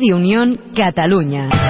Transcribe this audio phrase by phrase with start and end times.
[0.00, 1.69] Radio Unión Cataluña.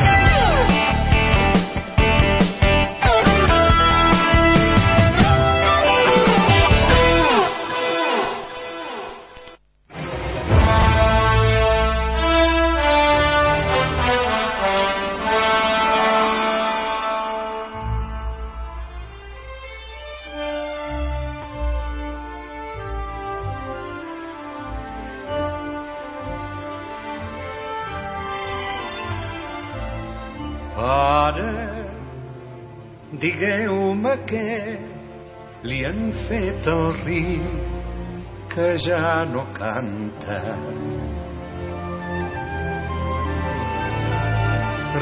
[38.87, 40.39] Ja no canta.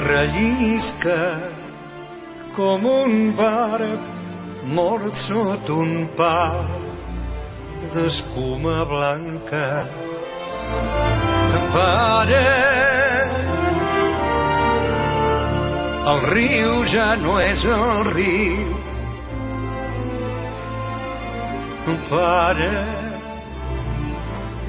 [0.05, 1.21] Rellisca
[2.57, 4.01] com un barb
[4.65, 6.65] mort sota un pa
[7.95, 9.65] d'escuma blanca.
[11.73, 12.45] Pare,
[16.13, 18.77] el riu ja no és el riu.
[22.09, 22.98] Pare,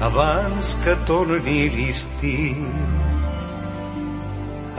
[0.00, 2.68] abans que torni l'estiu,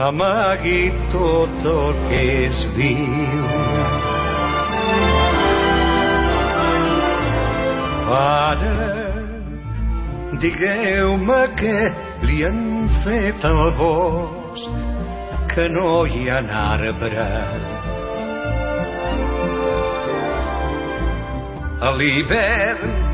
[0.02, 3.44] amagui tot el que és viu.
[8.08, 8.72] Pare,
[10.42, 11.76] digueu-me què
[12.26, 14.74] li han fet al bosc
[15.54, 17.70] que no hi ha arbres.
[21.82, 23.11] A l'hivern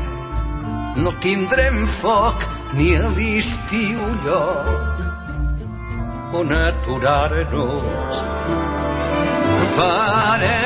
[0.97, 4.99] no tindrem foc ni a l'estiu lloc
[6.33, 8.17] on aturar-nos.
[9.77, 10.57] Pare,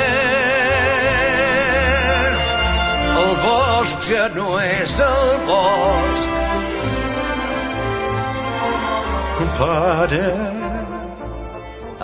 [3.22, 6.41] el bosc ja no és el bosc.
[9.53, 10.29] Pare,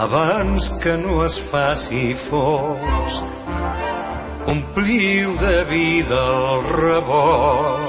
[0.06, 3.24] abans que no es faci fosc,
[4.56, 7.89] ompliu de vida el rebost.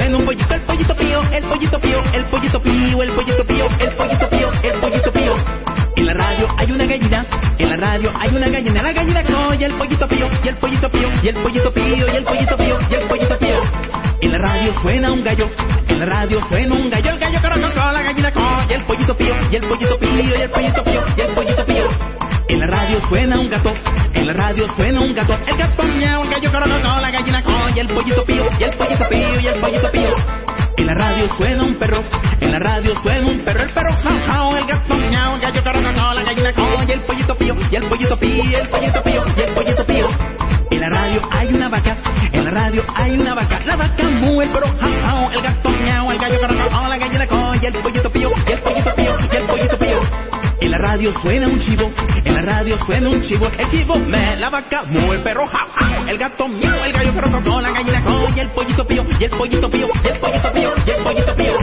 [0.00, 3.66] en un pollito, el pollito pío, el pollito pío, el pollito pío, el pollito pío,
[3.78, 5.34] el pollito pío, el pollito pío.
[5.96, 7.26] En la radio hay una gallina,
[7.58, 10.90] en la radio hay una gallina, la gallina coya, el pollito pío, y el pollito
[10.90, 13.62] pío, y el pollito pío, y el pollito pío, y el pollito pío.
[14.22, 15.50] En la radio suena un gallo,
[15.88, 19.34] en la radio suena un gallo, el gallo corococó, la gallina coya, el pollito pío,
[19.50, 22.11] y el pollito pío, y el pollito pío, y el pollito pío.
[22.62, 23.74] La radio suena un gato,
[24.14, 27.82] en la radio suena un gato, el gato miau, el gallo corococó, la gallina coya,
[27.82, 30.14] el pollito pío, y el pollito pío, y el pollito pío.
[30.76, 32.04] En la radio suena un perro,
[32.40, 36.14] en la radio suena un perro, el perro jau, el gato miau, el gallo corococó,
[36.14, 39.54] la gallina coya, el pollito pío, y el pollito pío, el pollito pío, y el
[39.54, 40.08] pollito pío.
[40.70, 41.96] En la radio hay una vaca,
[42.32, 46.12] en la radio hay una vaca, la vaca mu, el perro jau, el gato miau,
[46.12, 49.46] el gallo corococó, la gallina coya, el pollito pío, y el pollito pío, y el
[49.46, 50.31] pollito pío.
[50.72, 51.92] La radio suena un chivo,
[52.24, 55.68] en la radio suena un chivo, el chivo me, la vaca mu, el perro jau
[55.68, 59.30] jau, el gato miau, el gallo corococó, la gallina coya, el pollito pío, y el
[59.32, 61.58] pollito pío, y el pollito pío, y el pollito pío.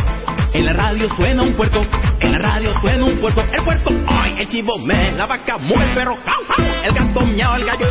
[0.54, 1.84] En la radio suena un puerco,
[2.20, 5.74] en la radio suena un puerco, el puerco, ay, el chivo me, la vaca mu,
[5.74, 7.88] el perro jau jau, el gato miau, el gallo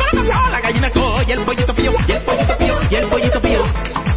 [0.49, 3.63] la gallina coya, el pollito pío, y el pollito pío, y el pollito pío.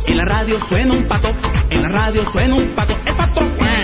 [0.07, 1.35] En la radio suena un pato,
[1.69, 3.41] en la radio suena un pato, el pato,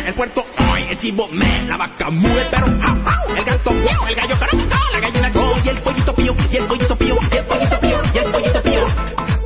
[0.08, 3.70] el puerto, ay, el chivo me, la vaca mu, el perro jau jau, el gato
[3.72, 7.36] miau, el gallo corococó, la gallina coya, el pollito pío, y el pollito pío, y
[7.36, 8.86] el pollito pío, y el pollito pío.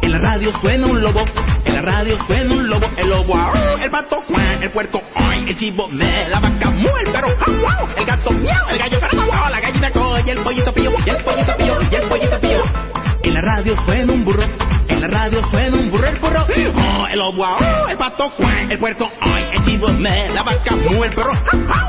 [0.02, 1.24] En la radio suena un lobo,
[1.64, 5.46] en la radio suena un lobo, el lobo, au, el pato, cuac, el puerco, ay,
[5.48, 9.00] el chivo, me, la vaca, mu, el perro, au, au, el gato, miau, el gallo,
[9.00, 13.01] caramba, la gallina, coy, el pollito pío, y el pollito pío, y el pollito pío.
[13.32, 14.42] En la radio suena un burro,
[14.88, 18.70] en la radio suena un burro, el burro, oh, el lobo, au, el pato, cuac,
[18.70, 21.32] el puerco, ay, el chivo, me, la vaca, mu, el perro,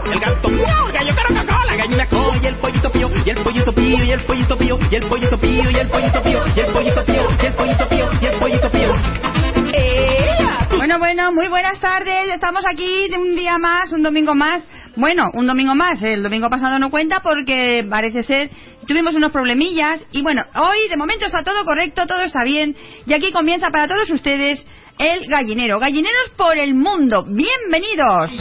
[0.09, 3.43] el gato, miau, el gallo, caramba, la gallina, coy, y el pollito pío, y el
[3.43, 6.59] pollito pío, y el pollito pío, y el pollito pío, y el pollito pío, y
[6.61, 8.95] el pollito pío, y el pollito pío, y el pollito pío.
[10.77, 12.27] Bueno, bueno, muy buenas tardes.
[12.33, 14.67] Estamos aquí de un día más, un domingo más.
[14.95, 16.03] Bueno, un domingo más.
[16.03, 18.49] El domingo pasado no cuenta porque parece ser
[18.87, 20.05] tuvimos unos problemillas.
[20.11, 22.75] Y bueno, hoy de momento está todo correcto, todo está bien.
[23.05, 24.65] Y aquí comienza para todos ustedes
[24.97, 25.79] el gallinero.
[25.79, 27.25] Gallineros por el mundo.
[27.27, 28.31] Bienvenidos.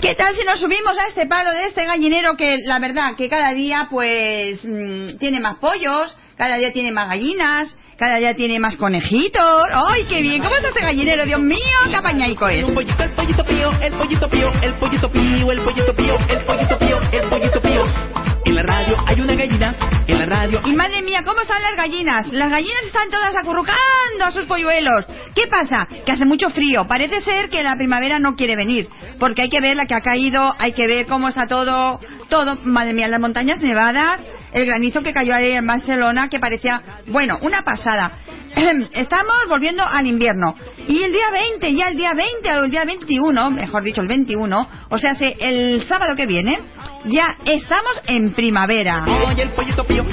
[0.00, 3.28] ¿Qué tal si nos subimos a este palo de este gallinero que la verdad que
[3.28, 8.58] cada día pues mm, tiene más pollos, cada día tiene más gallinas, cada día tiene
[8.58, 9.66] más conejitos.
[9.88, 10.42] ¡Ay, qué bien!
[10.42, 11.24] ¿Cómo está este gallinero?
[11.24, 12.64] Dios mío, qué apañaico es.
[12.64, 16.78] Pollito, el pollito pío, el pollito pío, el pollito pío, el pollito pío, el pollito
[16.78, 18.31] pío, el pollito pío.
[18.44, 21.76] En la radio hay una gallina, en la radio Y madre mía, ¿cómo están las
[21.76, 22.26] gallinas?
[22.32, 25.06] Las gallinas están todas acurrucando a sus polluelos.
[25.34, 25.86] ¿Qué pasa?
[26.04, 26.86] Que hace mucho frío.
[26.86, 28.88] Parece ser que la primavera no quiere venir.
[29.18, 32.58] Porque hay que ver la que ha caído, hay que ver cómo está todo, todo.
[32.64, 34.20] Madre mía, las montañas nevadas,
[34.52, 38.12] el granizo que cayó ahí en Barcelona, que parecía, bueno, una pasada.
[38.92, 40.54] Estamos volviendo al invierno.
[40.88, 44.08] Y el día 20, ya el día 20 o el día 21, mejor dicho, el
[44.08, 46.58] 21, o sea, se- el sábado que viene,
[47.06, 49.04] ya estamos en primavera.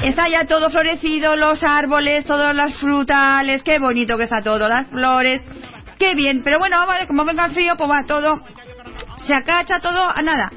[0.03, 4.87] Está ya todo florecido, los árboles, todas las frutales, qué bonito que está todo, las
[4.87, 5.41] flores,
[5.99, 6.41] qué bien.
[6.43, 8.41] Pero bueno, vale, como venga el frío, pues va todo,
[9.27, 10.51] se acacha todo a nada.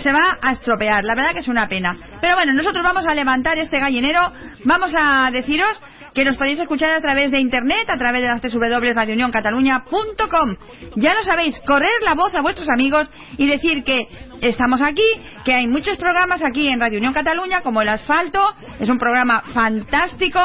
[0.00, 1.98] Se va a estropear, la verdad que es una pena.
[2.20, 4.32] Pero bueno, nosotros vamos a levantar este gallinero,
[4.64, 5.80] vamos a deciros
[6.14, 10.56] que nos podéis escuchar a través de internet, a través de las www.radiounioncataluña.com.
[10.96, 14.08] Ya lo sabéis, correr la voz a vuestros amigos y decir que
[14.42, 15.04] estamos aquí,
[15.44, 18.40] que hay muchos programas aquí en Radio Unión Cataluña, como El Asfalto,
[18.80, 20.40] es un programa fantástico,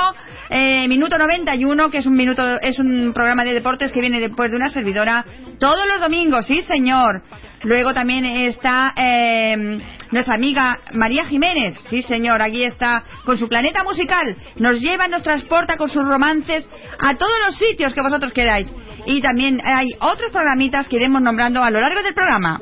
[0.49, 4.51] eh, Minuto 91, que es un minuto, es un programa de deportes que viene después
[4.51, 5.25] de una servidora,
[5.59, 7.23] todos los domingos, sí señor.
[7.63, 9.79] Luego también está eh,
[10.12, 15.24] nuestra amiga María Jiménez, sí señor, aquí está con su planeta musical, nos lleva, nos
[15.24, 16.68] transporta con sus romances
[17.00, 18.68] a todos los sitios que vosotros queráis.
[19.06, 22.59] Y también hay otros programitas que iremos nombrando a lo largo del programa.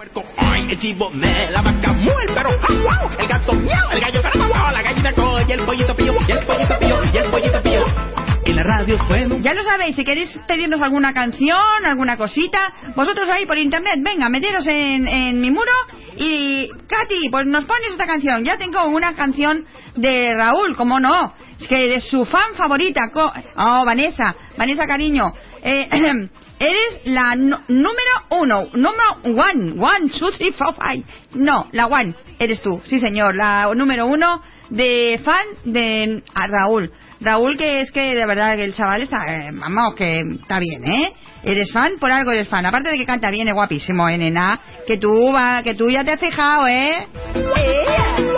[9.42, 12.60] Ya lo sabéis, si queréis pedirnos alguna canción, alguna cosita,
[12.96, 15.72] vosotros ahí por internet, venga, meteros en, en mi muro
[16.18, 18.44] y Katy, pues nos pones esta canción.
[18.44, 21.34] Ya tengo una canción de Raúl, como no.
[21.60, 25.34] Es que de su fan favorita, oh, Vanessa, Vanessa cariño,
[25.64, 25.88] eh,
[26.60, 31.04] eres la número uno, número one, one, two, three, four, five.
[31.36, 36.92] No, la one, eres tú, sí señor, la número uno de fan de a Raúl.
[37.22, 40.84] Raúl, que es que de verdad que el chaval está, eh, vamos, que está bien,
[40.84, 41.14] ¿eh?
[41.44, 42.66] Eres fan, por algo eres fan.
[42.66, 44.60] Aparte de que canta bien, es guapísimo, ¿eh, nena?
[44.86, 47.08] Que tú, va, que tú ya te has fijado, ¿eh?
[47.36, 48.35] En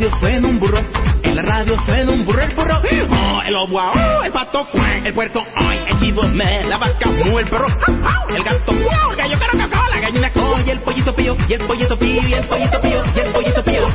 [0.00, 0.78] radio suena un burro,
[1.22, 4.66] en la radio suena un burro, el burro, oh, el lobo, oh, el pato,
[5.04, 9.38] el puerco, ay, el chivo, me, la vaca, mu, el perro, el gato, el gallo,
[9.38, 13.02] caramba, la gallina, coy, el pollito pío, y el pollito pío, y el pollito pío,
[13.14, 13.88] y el pollito pío.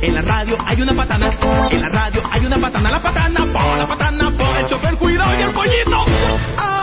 [0.00, 1.30] En la radio hay una patana,
[1.72, 5.36] en la radio hay una patana, la patana, po, la patana, po, el chofer, cuidado,
[5.36, 6.77] y el pollito.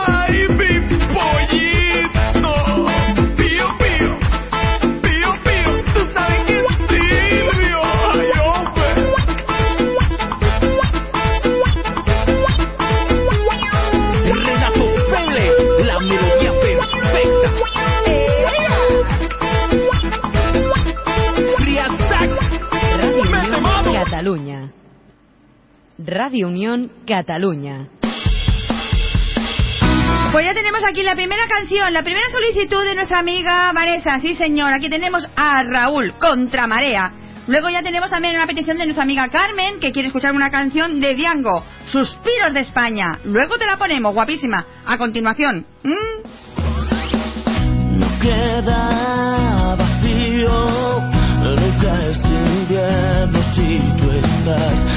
[26.06, 27.88] Radio Unión Cataluña.
[30.30, 34.20] Pues ya tenemos aquí la primera canción, la primera solicitud de nuestra amiga Vanessa.
[34.20, 37.12] Sí, señor, aquí tenemos a Raúl, Contramarea.
[37.48, 41.00] Luego ya tenemos también una petición de nuestra amiga Carmen, que quiere escuchar una canción
[41.00, 43.18] de Diango, Suspiros de España.
[43.24, 44.64] Luego te la ponemos, guapísima.
[44.84, 45.66] A continuación.
[45.82, 46.36] ¿Mm?
[47.98, 51.00] No queda vacío,
[51.40, 54.95] nunca es invierno si tú estás.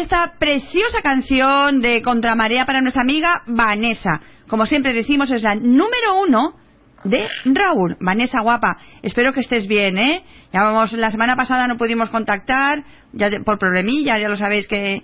[0.00, 4.20] Esta preciosa canción de Contramarea para nuestra amiga Vanessa.
[4.48, 6.54] Como siempre decimos, es la número uno
[7.04, 7.96] de Raúl.
[8.00, 10.22] Vanessa guapa, espero que estés bien, ¿eh?
[10.52, 14.66] Ya vamos, la semana pasada no pudimos contactar, ya de- por problemilla, ya lo sabéis
[14.68, 15.02] que...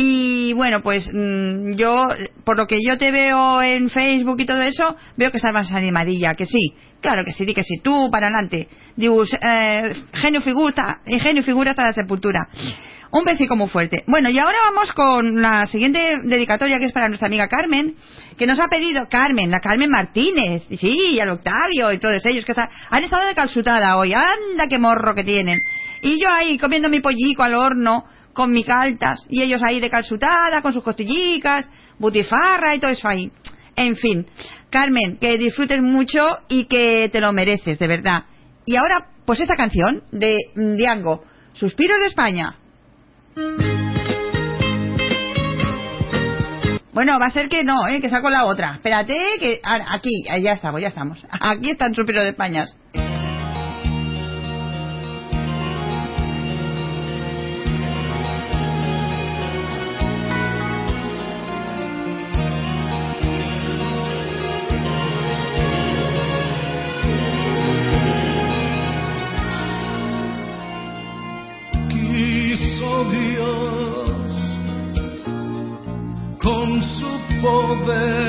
[0.00, 2.08] Y bueno, pues mm, yo,
[2.44, 5.72] por lo que yo te veo en Facebook y todo eso, veo que estás más
[5.72, 6.74] animadilla, que sí.
[7.00, 8.68] Claro que sí, di que sí, tú para adelante.
[8.94, 12.48] Dius, eh, genio figura, ingenio figura hasta la sepultura.
[13.10, 14.04] Un besico muy fuerte.
[14.06, 17.96] Bueno, y ahora vamos con la siguiente dedicatoria que es para nuestra amiga Carmen,
[18.36, 22.24] que nos ha pedido Carmen, la Carmen Martínez, y sí, y al Octavio y todos
[22.26, 24.12] ellos que han estado de calzutada hoy.
[24.12, 25.58] Anda, qué morro que tienen.
[26.02, 29.90] Y yo ahí comiendo mi pollico al horno con mi caltas y ellos ahí de
[29.90, 31.66] calzutada con sus costillicas,
[31.98, 33.32] butifarra y todo eso ahí.
[33.74, 34.26] En fin,
[34.70, 38.24] Carmen, que disfrutes mucho y que te lo mereces, de verdad.
[38.66, 41.24] Y ahora, pues esta canción de Diango,
[41.54, 42.54] Suspiros de España.
[46.92, 48.00] Bueno, va a ser que no, ¿eh?
[48.00, 48.72] que saco la otra.
[48.74, 51.24] Espérate, que a- aquí, ya estamos, ya estamos.
[51.30, 52.66] Aquí están Suspiros de España.
[77.40, 78.27] Poder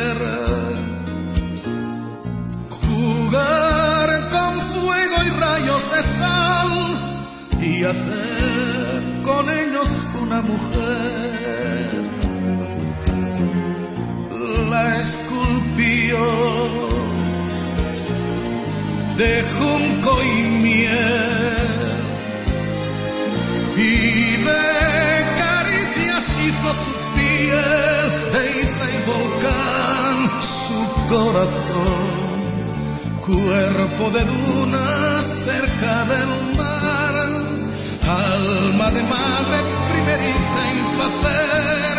[33.29, 37.15] cuerpo de dunas cerca del mar,
[38.01, 39.57] alma de madre
[39.91, 41.93] primeriza en placer,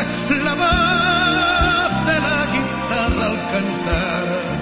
[0.45, 4.60] la voz de la guitarra al cantar,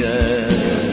[0.00, 0.89] los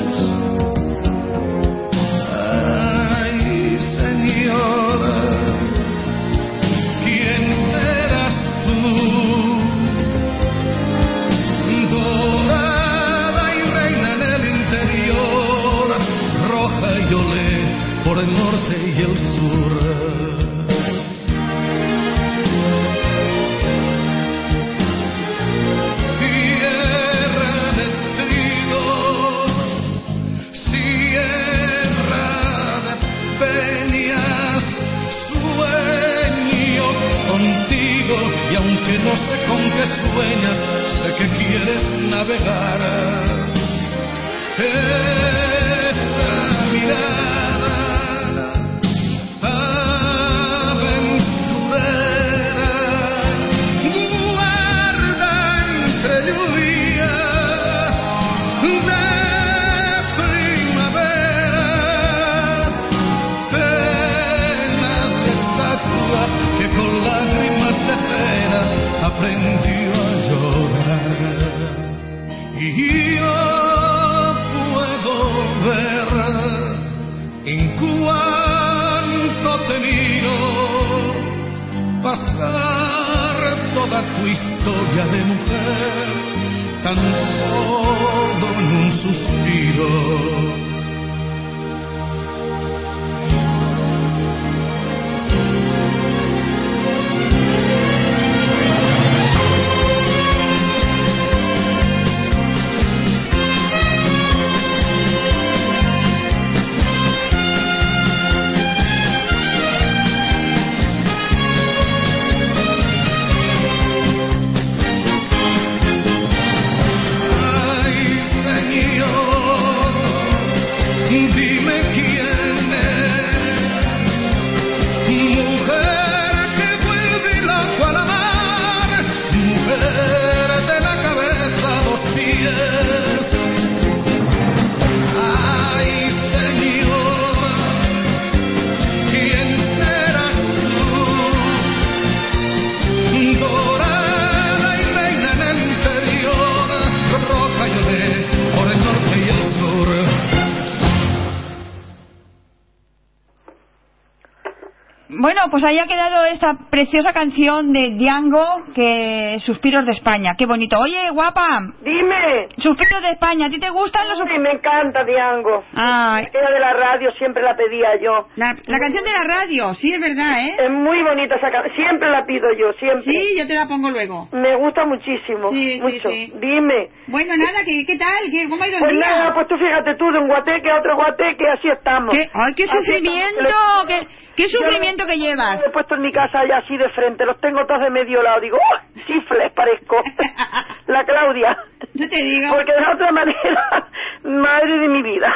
[155.27, 160.35] Bueno, pues ahí ha quedado esta preciosa canción de Diango, que Suspiros de España.
[160.37, 160.79] Qué bonito.
[160.79, 162.47] Oye, guapa, Dime.
[162.57, 165.65] Suspiros de España, ¿a ti te gustan los Sí, me encanta Diango.
[165.73, 168.29] Ay, Era de la radio, siempre la pedía yo.
[168.37, 170.55] la, la canción de la radio, sí, es verdad, ¿eh?
[170.63, 171.75] Es muy bonita esa canción.
[171.75, 173.01] Siempre la pido yo, siempre.
[173.01, 174.29] Sí, yo te la pongo luego.
[174.31, 175.51] Me gusta muchísimo.
[175.51, 176.09] Sí, sí, mucho.
[176.09, 176.31] sí.
[176.39, 176.87] Dime.
[177.07, 178.31] Bueno, nada, ¿qué, qué tal?
[178.31, 179.05] ¿Qué, ¿Cómo ha ido el Pues día?
[179.09, 182.13] nada, pues tú fíjate tú, de un guateque a otro guateque, así estamos.
[182.13, 182.23] ¿Qué?
[182.33, 183.43] ¡Ay, qué Así sufrimiento!
[183.43, 183.85] estamos.
[183.87, 185.65] ¿Qué, qué sufrimiento que llevas?
[185.65, 188.39] He puesto en mi casa ya así de frente, los tengo todos de medio lado.
[188.39, 188.99] Digo, ¡oh!
[189.05, 190.01] Chifles parezco.
[190.87, 191.57] la Claudia.
[191.93, 192.55] Yo te digo.
[192.55, 193.87] Porque de otra manera,
[194.23, 195.35] madre de mi vida.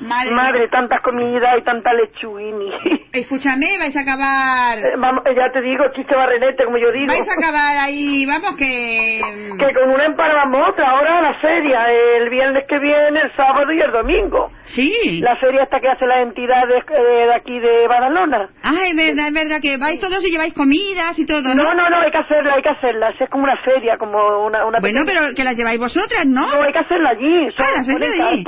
[0.00, 2.70] Madre, Madre, tantas comidas y tanta lechuguini.
[3.12, 4.78] Escúchame, vais a acabar...
[4.78, 7.06] Eh, Vamos, eh, ya te digo, chiste barrenete, como yo digo.
[7.06, 9.20] Vais a acabar ahí, vamos que...
[9.58, 13.80] Que con una emparamos otra, ahora la feria, el viernes que viene, el sábado y
[13.80, 14.52] el domingo.
[14.66, 15.20] Sí.
[15.20, 18.50] La feria esta que hace la entidad de, eh, de aquí de Badalona.
[18.62, 21.64] Ah, es verdad, es verdad, que vais todos y lleváis comidas y todo, ¿no?
[21.64, 23.10] No, no, no, hay que hacerla, hay que hacerla.
[23.18, 24.64] Es como una feria, como una...
[24.64, 26.46] una Bueno, pero que las lleváis vosotras, ¿no?
[26.46, 27.48] No, hay que hacerla allí.
[27.56, 28.44] Ah, la hacéis ponen allí.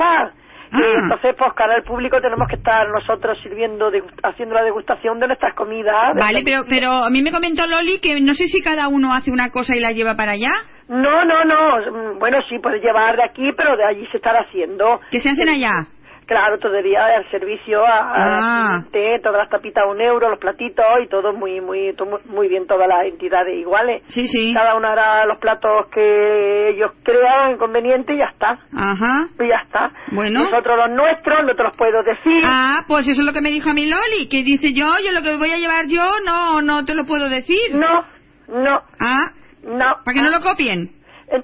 [0.73, 0.79] Ah.
[1.03, 5.27] Entonces, pues, cara al público tenemos que estar nosotros sirviendo, degust- haciendo la degustación de
[5.27, 6.13] nuestras comidas.
[6.15, 9.13] de Vale, pero, pero a mí me comentó Loli que no sé si cada uno
[9.13, 10.51] hace una cosa y la lleva para allá.
[10.87, 12.13] No, no, no.
[12.13, 14.99] Mm, Bueno, sí, puedes llevar de aquí, pero de allí se estará haciendo.
[15.11, 15.87] Que se hacen allá.
[16.31, 18.79] Claro, todavía al servicio a, a Ah.
[18.83, 21.93] gente, todas las tapitas a un euro, los platitos y todo muy, muy,
[22.29, 24.01] muy bien, todas las entidades iguales.
[24.07, 24.53] Sí, sí.
[24.53, 28.51] Cada una hará los platos que ellos crean conveniente y ya está.
[28.73, 29.27] Ajá.
[29.43, 29.91] Y ya está.
[30.13, 30.43] Bueno.
[30.43, 32.41] Nosotros los nuestros, no te los puedo decir.
[32.45, 35.11] Ah, pues eso es lo que me dijo a mi Loli, que dice yo, yo
[35.11, 37.73] lo que voy a llevar yo no, no te lo puedo decir.
[37.73, 38.05] No,
[38.47, 39.31] no, Ah,
[39.63, 39.97] no.
[40.05, 40.91] para que no lo copien.
[41.27, 41.41] ¿Eh?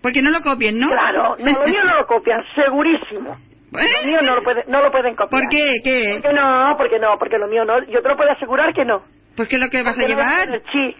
[0.00, 0.86] Porque no lo copien, ¿no?
[0.86, 3.36] Claro, no, lo mío no lo copian, segurísimo.
[3.72, 5.42] Lo mío no lo, puede, no lo pueden copiar.
[5.42, 5.76] ¿Por qué?
[5.84, 6.18] ¿Qué?
[6.22, 7.82] Porque no, porque no, porque lo mío no.
[7.84, 9.02] Yo te lo puedo asegurar que no.
[9.36, 10.54] Pues qué lo que vas a Porque no llevar.
[10.54, 10.96] es Sí,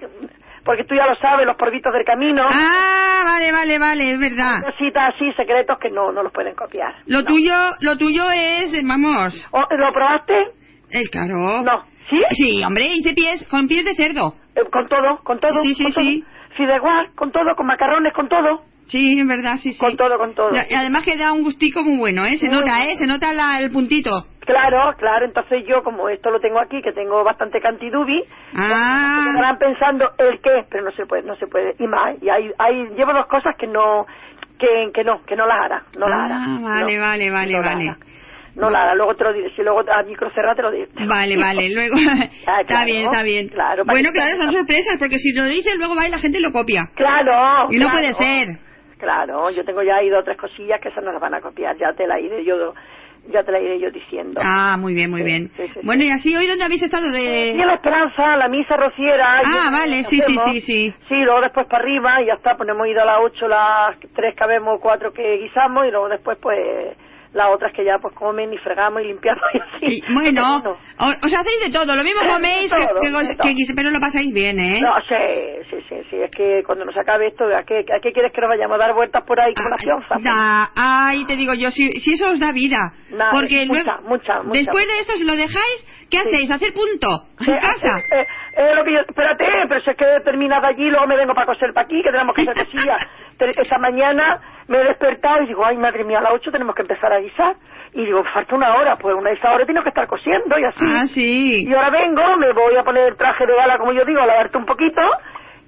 [0.65, 2.47] porque tú ya lo sabes, los porbitos del camino.
[2.49, 4.63] Ah, vale, vale, vale, es verdad.
[4.63, 6.95] Cositas así, secretos que no, no los pueden copiar.
[7.07, 7.25] Lo No.
[7.27, 10.49] tuyo, lo tuyo es, eh, vamos, ¿Lo probaste?
[10.91, 11.63] el caro.
[11.63, 11.83] No.
[12.09, 12.23] ¿Sí?
[12.31, 14.35] Sí, hombre, hice pies, con pies de cerdo.
[14.55, 15.61] Eh, con todo, con todo.
[15.63, 16.05] Sí, sí, con todo.
[16.05, 16.25] sí.
[16.57, 18.65] Fideuá, con todo, con macarrones, con todo.
[18.91, 19.79] Sí, en verdad, sí, sí.
[19.79, 20.51] Con todo, con todo.
[20.69, 22.37] Y además que da un gustico muy bueno, ¿eh?
[22.39, 22.85] Se Muy nota.
[22.85, 22.97] ¿eh?
[22.97, 24.11] Se nota la- el puntito.
[24.41, 28.21] Claro, claro, entonces yo como esto lo tengo aquí, que tengo bastante cantidubi,
[28.57, 29.17] Ah.
[29.25, 31.77] se quedarán pensando el qué, pero no se puede, no se puede.
[31.79, 34.07] Y más, y hay, hay, llevo dos cosas que no,
[34.59, 36.37] que, que no, que no las hará, no las hará.
[36.37, 37.95] Ah, vale, No, vale, vale, no vale.
[38.57, 40.89] No la hará, luego te lo diré, si luego a micro cerrado te lo diré.
[41.07, 41.95] Vale, vale, luego...
[42.49, 43.49] Ah, está bien, está bien.
[43.51, 46.51] claro, bueno, claro, son sorpresas, porque si lo dices, luego va y la gente lo
[46.51, 46.89] copia.
[46.97, 47.67] Claro.
[47.71, 47.93] Y no claro.
[47.93, 48.49] puede ser.
[49.01, 51.41] Claro, yo tengo ya ahí dos o tres cosillas que esas no las van a
[51.41, 52.75] copiar, ya te la iré yo
[53.29, 54.41] ya te la iré yo diciendo.
[54.43, 55.49] Ah, muy bien, muy Sí, bien.
[55.55, 55.81] sí, sí, sí.
[55.83, 57.53] Bueno, y así hoy dónde habéis estado de...
[57.53, 59.41] Y en la esperanza, la misa rociera.
[59.45, 60.95] Ah, vale, sí, sí, sí, sí.
[61.09, 63.99] Sí, luego después para arriba y ya está, pues hemos ido a las ocho, las
[64.15, 66.97] tres que habemos, cuatro que guisamos y luego después pues
[67.33, 70.03] las otras que ya pues comen y fregamos y limpiamos y así.
[70.09, 74.01] Y, bueno, No, os hacéis de todo, lo mismo coméis que, todo, que- pero lo
[74.01, 74.81] pasáis bien, ¿eh?
[74.81, 75.15] No, sí,
[75.71, 78.41] sí, sí, sí, es que cuando nos acabe esto, ¿a qué, a qué quieres que
[78.41, 80.15] nos vayamos a dar vueltas por ahí como Ah, la pionza?
[80.29, 82.93] da- ay, te digo yo, si, si eso os da vida.
[83.13, 86.51] Nada, porque mucha, luego, mucha, mucha, después de esto, si lo dejáis, ¿qué hacéis?
[86.51, 87.27] ¿Hacer punto?
[87.47, 87.99] Eh, ¿En casa?
[88.13, 88.27] eh,
[88.61, 91.35] eh, lo que yo, espérate, pero si es que he terminado allí, luego me vengo
[91.35, 92.99] para coser para aquí, que tenemos que hacer cosillas.
[93.39, 96.75] Te- Esta mañana me he despertado y digo, ay, madre mía, a las ocho tenemos
[96.75, 97.57] que empezar a guisar.
[97.93, 100.65] Y digo, falta una hora, pues una de esas horas tengo que estar cosiendo y
[100.65, 100.85] así.
[100.85, 101.65] Ah, sí.
[101.69, 104.27] Y ahora vengo, me voy a poner el traje de gala, como yo digo, a
[104.27, 105.01] lavarte un poquito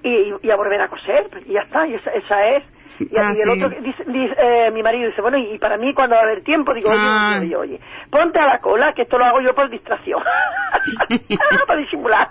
[0.03, 2.63] y, y a volver a coser, pues, y ya está, y esa, esa es.
[2.99, 3.63] Y, Ah, y el sí.
[3.63, 6.43] otro, dice, dice, eh, mi marido dice, bueno, y, para mí cuando va a haber
[6.43, 7.39] tiempo, digo, oye, Ah.
[7.41, 7.79] oye, oye,
[8.09, 10.21] ponte a la cola, que esto lo hago yo por distracción,
[11.67, 12.29] para disimular.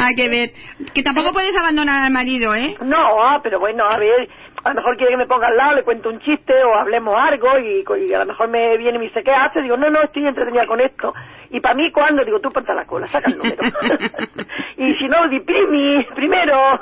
[0.00, 0.50] Hay que ver.
[0.94, 2.76] Que tampoco puedes abandonar al marido, ¿eh?
[2.82, 4.28] No, ah, pero bueno, a ver,
[4.64, 7.14] a lo mejor quiere que me ponga al lado, le cuento un chiste o hablemos
[7.18, 9.60] algo y, y a lo mejor me viene y me dice, ¿qué hace?
[9.60, 11.12] Digo, no, no, estoy entretenida con esto.
[11.50, 12.24] Y para mí, ¿cuándo?
[12.24, 13.62] Digo, tú ponte la cola, saca el número.
[14.78, 16.80] y si no, di primi, primero.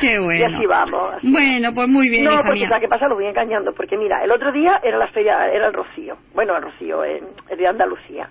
[0.00, 0.40] Qué bueno.
[0.40, 1.14] Y así vamos.
[1.14, 1.30] así.
[1.30, 2.68] Bueno, pues muy bien, no, hija mía.
[2.68, 3.08] ¿sabes qué pasa?
[3.08, 6.16] Lo voy engañando, porque mira, el otro día era la feria, era el Rocío.
[6.32, 7.24] Bueno, el Rocío, el
[7.56, 8.30] de Andalucía.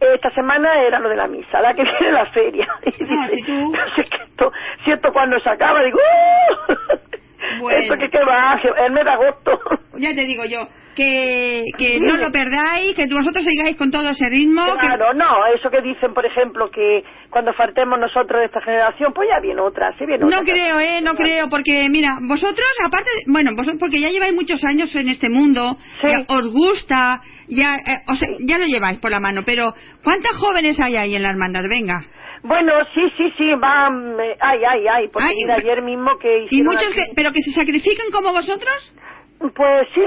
[0.00, 2.68] Esta semana era lo de la misa, la que viene la feria.
[2.98, 4.52] Y No, dice, tú- "No sé qué esto,
[4.84, 7.58] si esto cuando se acaba, digo, ¡uh!
[7.60, 7.78] Bueno.
[7.80, 9.60] Esto que, que va, el mes de agosto.
[9.94, 14.28] Ya te digo yo, que, que no lo perdáis, que vosotros sigáis con todo ese
[14.28, 14.62] ritmo.
[14.74, 19.12] que- Claro, no, eso que dicen, por ejemplo, que cuando faltemos nosotros de esta generación,
[19.14, 20.52] pues ya viene otra, sí viene No otra.
[20.52, 24.92] creo, eh, no creo, porque mira, vosotros, aparte, bueno, vosotros porque ya lleváis muchos años
[24.96, 26.08] en este mundo, Sí.
[26.10, 30.32] ya os gusta, ya, eh, o sea, ya lo lleváis por la mano, pero ¿cuántas
[30.32, 31.62] jóvenes hay ahí en la hermandad?
[31.70, 32.02] Venga.
[32.42, 36.44] Bueno, sí, sí, sí, van, eh, ay, ay, ay, porque Ay, ayer mismo que ¿Y
[36.46, 38.92] hicieron muchos aquí- que, pero que se sacrifican como vosotros?
[39.38, 40.00] Pues sí,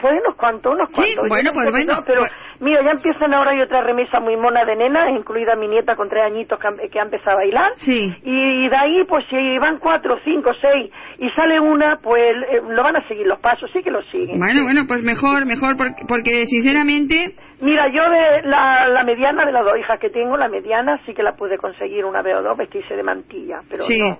[0.00, 1.24] pues unos cuantos, unos Sí, cuantos.
[1.24, 4.18] Yo bueno, no pues bueno, no, pero pues- mira, ya empiezan ahora hay otra remesa
[4.18, 7.32] muy mona de nena, incluida mi nieta con tres añitos que, ha- que ha empezado
[7.32, 7.72] a bailar.
[7.76, 8.16] Sí.
[8.22, 12.82] Y de ahí, pues si van cuatro, cinco, seis, y sale una, pues eh, lo
[12.82, 14.38] van a seguir los pasos, sí que lo siguen.
[14.38, 19.50] Bueno, bueno, pues mejor, mejor, porque, porque sinceramente, Mira, yo de la, la mediana de
[19.50, 22.42] las dos hijas que tengo, la mediana sí que la pude conseguir una vez o
[22.42, 23.98] dos vestirse de mantilla, pero Sí.
[23.98, 24.16] no.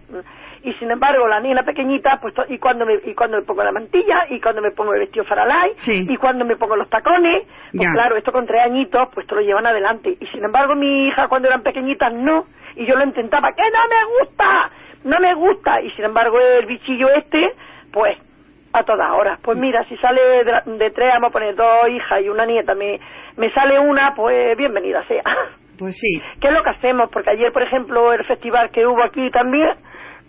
[0.62, 3.73] Y sin embargo, la niña pequeñita, pues y cuando me y cuando me pongo la
[3.73, 6.07] mantilla y cuando me pongo el vestido faralay Sí.
[6.09, 7.92] y cuando me pongo los tacones, pues Ya.
[7.92, 10.16] claro, esto con tres añitos, pues te lo llevan adelante.
[10.21, 13.79] Y sin embargo, mi hija cuando eran pequeñitas no, y yo lo intentaba, que no
[13.88, 14.71] me gusta,
[15.05, 17.53] no me gusta, y sin embargo el bichillo este,
[17.92, 18.16] pues
[18.73, 19.38] a todas horas.
[19.42, 22.44] Pues mira, si sale de, la- de tres, vamos a poner dos hijas y una
[22.44, 23.01] nieta, me,
[23.37, 25.23] me sale una, pues bienvenida sea.
[25.79, 26.21] pues sí.
[26.40, 27.09] ¿Qué es lo que hacemos?
[27.11, 29.71] Porque ayer, por ejemplo, el festival que hubo aquí también,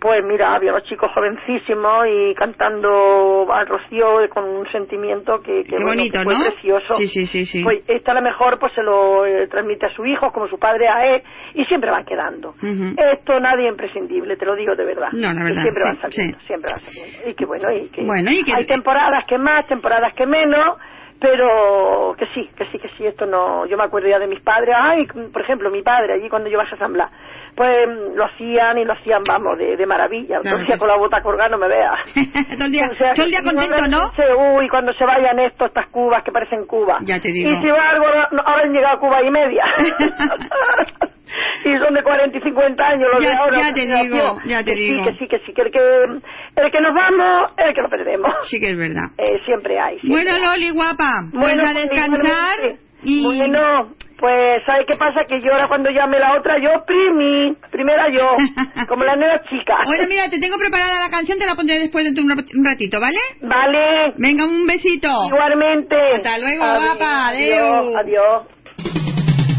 [0.00, 5.76] pues mira, había los chicos jovencísimos y cantando al rocío con un sentimiento que, que,
[5.76, 6.44] Qué bueno, que fue ¿no?
[6.46, 6.96] precioso.
[6.96, 7.62] Sí, sí, sí, sí.
[7.62, 10.58] Pues esta a lo mejor pues se lo eh, transmite a su hijo, como su
[10.58, 11.22] padre a él,
[11.54, 12.54] y siempre van quedando.
[12.96, 15.08] Esto nadie es imprescindible, te lo digo de verdad.
[15.12, 16.46] No, la verdad, Siempre sí, van saliendo, sí.
[16.46, 17.28] siempre van saliendo.
[17.30, 20.78] Y que bueno, y que, Bueno, y que- hay temporadas que más, temporadas que menos,
[21.20, 24.40] pero que sí, que sí, que sí, esto no, yo me acuerdo ya de mis
[24.40, 27.10] padres, ay, por ejemplo, mi padre allí cuando yo bajé a San Blas,
[27.56, 27.70] pues
[28.14, 30.92] lo hacían y lo hacían, vamos, de, de maravilla, Claro que con sí.
[30.92, 31.98] la bota colgada, no me veas.
[32.56, 34.10] todo el día, O sea, todo el día contento, ¿no?
[34.10, 36.98] dice, Uy, cuando se vayan estos, estas cubas que parecen cubas.
[37.04, 37.50] Ya te digo.
[37.50, 39.62] Y si va algo, ahora han llegado a Cuba y media.
[41.64, 43.56] y son de 40 y 50 años los Ya- de ahora.
[43.56, 45.04] ya otra te digo, ya te Que digo.
[45.04, 47.88] Sí, que sí, que sí, que el que, el que nos vamos, el que lo
[47.88, 48.32] perdemos.
[48.48, 49.10] Sí que es verdad.
[49.18, 49.98] Eh, siempre hay.
[50.00, 50.46] siempre Bueno.
[50.50, 52.82] Loli, guapa, pues Bueno, a descansar igualmente.
[53.02, 53.24] y...
[53.38, 55.24] Bueno, pues, ¿sabes qué pasa?
[55.26, 58.30] Que yo ahora cuando llame la otra, yo primi, primera yo,
[58.88, 59.78] como la nueva chica.
[59.86, 62.54] Bueno, mira, te tengo preparada la canción, te la pondré después dentro de un rat-
[62.54, 63.18] un ratito, ¿vale?
[63.40, 65.08] Vale, Venga, un besito.
[65.26, 65.96] igualmente.
[66.12, 67.28] Hasta luego, guapa.
[67.28, 67.96] Adeu.
[67.96, 67.96] Adiós.
[67.96, 69.50] adiós.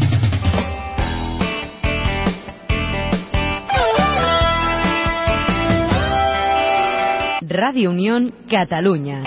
[7.48, 9.22] Radio Unión Cataluña.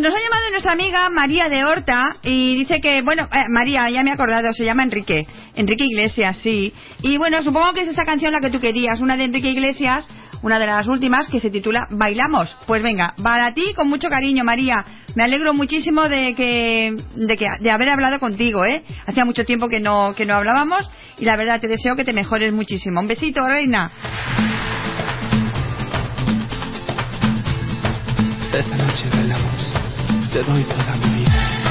[0.00, 4.02] Nos ha llamado nuestra amiga María de Horta y dice que, bueno, eh, María, ya
[4.02, 5.26] me he acordado, se llama Enrique.
[5.54, 6.72] Enrique Iglesias, sí.
[7.02, 10.06] Y bueno, supongo que es esta canción la que tú querías, una de Enrique Iglesias,
[10.42, 12.56] una de las últimas que se titula Bailamos.
[12.66, 14.84] Pues venga, para ti con mucho cariño, María.
[15.14, 18.82] Me alegro muchísimo de que, de que, de haber hablado contigo, ¿eh?
[19.06, 22.12] Hacía mucho tiempo que no, que no hablábamos y la verdad te deseo que te
[22.12, 23.00] mejores muchísimo.
[23.00, 23.90] Un besito, reina.
[28.52, 29.74] Esta noche bailamos,
[30.36, 31.65] te doy toda mi vida.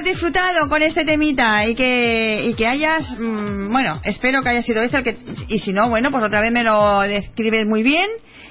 [0.00, 4.62] Hayas disfrutado con este temita y que, y que hayas, mm, bueno, espero que haya
[4.62, 5.16] sido este el que,
[5.48, 8.08] y si no, bueno, pues otra vez me lo describes muy bien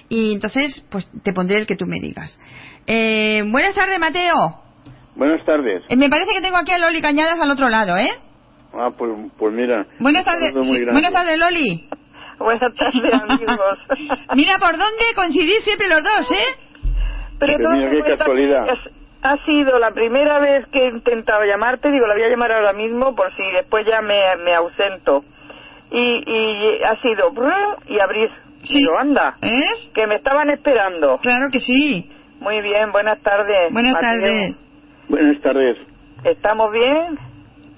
[0.10, 2.40] y entonces, pues te pondré el que tú me digas.
[2.88, 4.62] Eh, buenas tardes, Mateo.
[5.16, 5.84] Buenas tardes.
[5.90, 8.10] Eh, me parece que tengo aquí a Loli Cañadas al otro lado, ¿eh?
[8.74, 9.86] Ah, pues, pues mira.
[10.00, 11.90] Buenas tardes, buenas tardes, Loli.
[12.40, 14.20] Buenas tardes, amigos.
[14.36, 16.70] Mira por dónde coincidís siempre los dos, ¿eh?
[17.38, 18.66] Pero mira, qué casualidad.
[18.66, 22.52] que Ha sido la primera vez que he intentado llamarte, digo, la voy a llamar
[22.54, 25.24] ahora mismo por si después ya me, me ausento.
[25.92, 27.52] Y, y ha sido brum,
[27.88, 28.30] y abrir.
[28.64, 28.78] Sí.
[28.78, 29.90] Digo, anda, ¿Es?
[29.94, 31.16] que me estaban esperando.
[31.18, 32.10] Claro que sí.
[32.40, 33.72] Muy bien, buenas tardes.
[33.74, 34.10] Buenas Mateo.
[34.22, 34.56] tardes.
[35.10, 35.78] Buenas tardes.
[36.24, 37.18] ¿Estamos bien?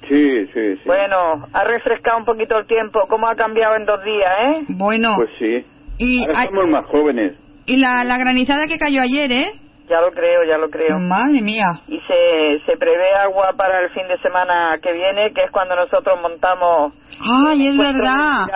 [0.09, 0.81] Sí, sí, sí.
[0.85, 2.99] Bueno, ha refrescado un poquito el tiempo.
[3.07, 4.65] ¿Cómo ha cambiado en dos días, eh?
[4.77, 5.65] Bueno, Pues sí.
[5.99, 7.33] y, Ahora ay, somos más jóvenes.
[7.65, 9.45] y la, la granizada que cayó ayer, ¿eh?
[9.91, 10.97] Ya lo creo, ya lo creo.
[10.99, 11.81] Madre mía.
[11.89, 15.75] Y se, se prevé agua para el fin de semana que viene, que es cuando
[15.75, 18.47] nosotros montamos Ay, es verdad.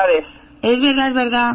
[0.61, 1.51] Es verdad, es verdad.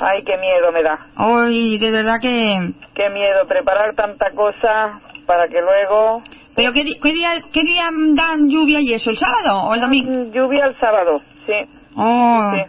[0.00, 1.08] Ay, qué miedo me da.
[1.16, 2.72] Ay, de verdad que...
[2.94, 6.22] Qué miedo preparar tanta cosa para que luego...
[6.54, 9.10] ¿Pero qué, qué día, qué día dan lluvia y eso?
[9.10, 10.30] ¿El sábado o el domingo?
[10.32, 11.66] Lluvia el sábado, sí.
[11.96, 12.62] Oh, sí.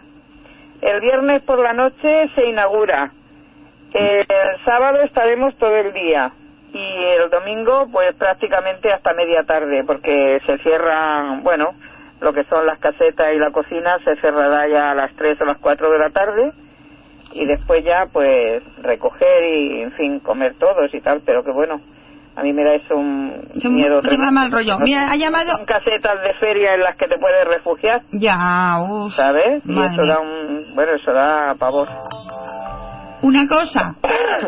[0.82, 3.12] El viernes por la noche se inaugura.
[3.92, 4.26] El
[4.64, 6.32] sábado estaremos todo el día.
[6.72, 11.74] Y el domingo, pues prácticamente hasta media tarde, porque se cierran, bueno,
[12.20, 15.44] lo que son las casetas y la cocina se cerrará ya a las 3 o
[15.44, 16.52] las 4 de la tarde.
[17.32, 21.80] Y después ya, pues, recoger y, en fin, comer todos y tal, pero que bueno,
[22.36, 24.78] a mí me da eso un miedo te mal rollo.
[24.80, 28.02] Mira, ha son- llamado- son casetas de feria en las que te puedes refugiar.
[28.12, 29.12] ya, uff.
[29.14, 29.62] ¿sabes?
[29.64, 31.86] Y eso da un, bueno, eso da pavor.
[33.22, 33.96] Una cosa.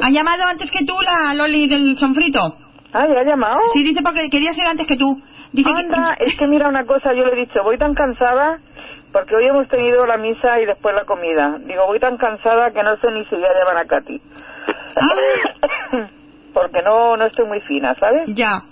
[0.02, 2.56] ¿Ha llamado antes que tú la Loli del sonfrito?
[2.92, 3.60] Ah, ¿ya ha llamado?
[3.72, 5.20] Sí, dice porque quería ser antes que tú.
[5.52, 6.24] Dice Anda, que...
[6.24, 8.58] es que mira una cosa, yo le he dicho, voy tan cansada
[9.12, 11.58] porque hoy hemos tenido la misa y después la comida.
[11.66, 14.20] Digo, voy tan cansada que no sé ni si voy a llamar a Katy.
[14.96, 16.06] Ah.
[16.54, 18.22] porque no, no estoy muy fina, ¿sabes?
[18.34, 18.62] Ya.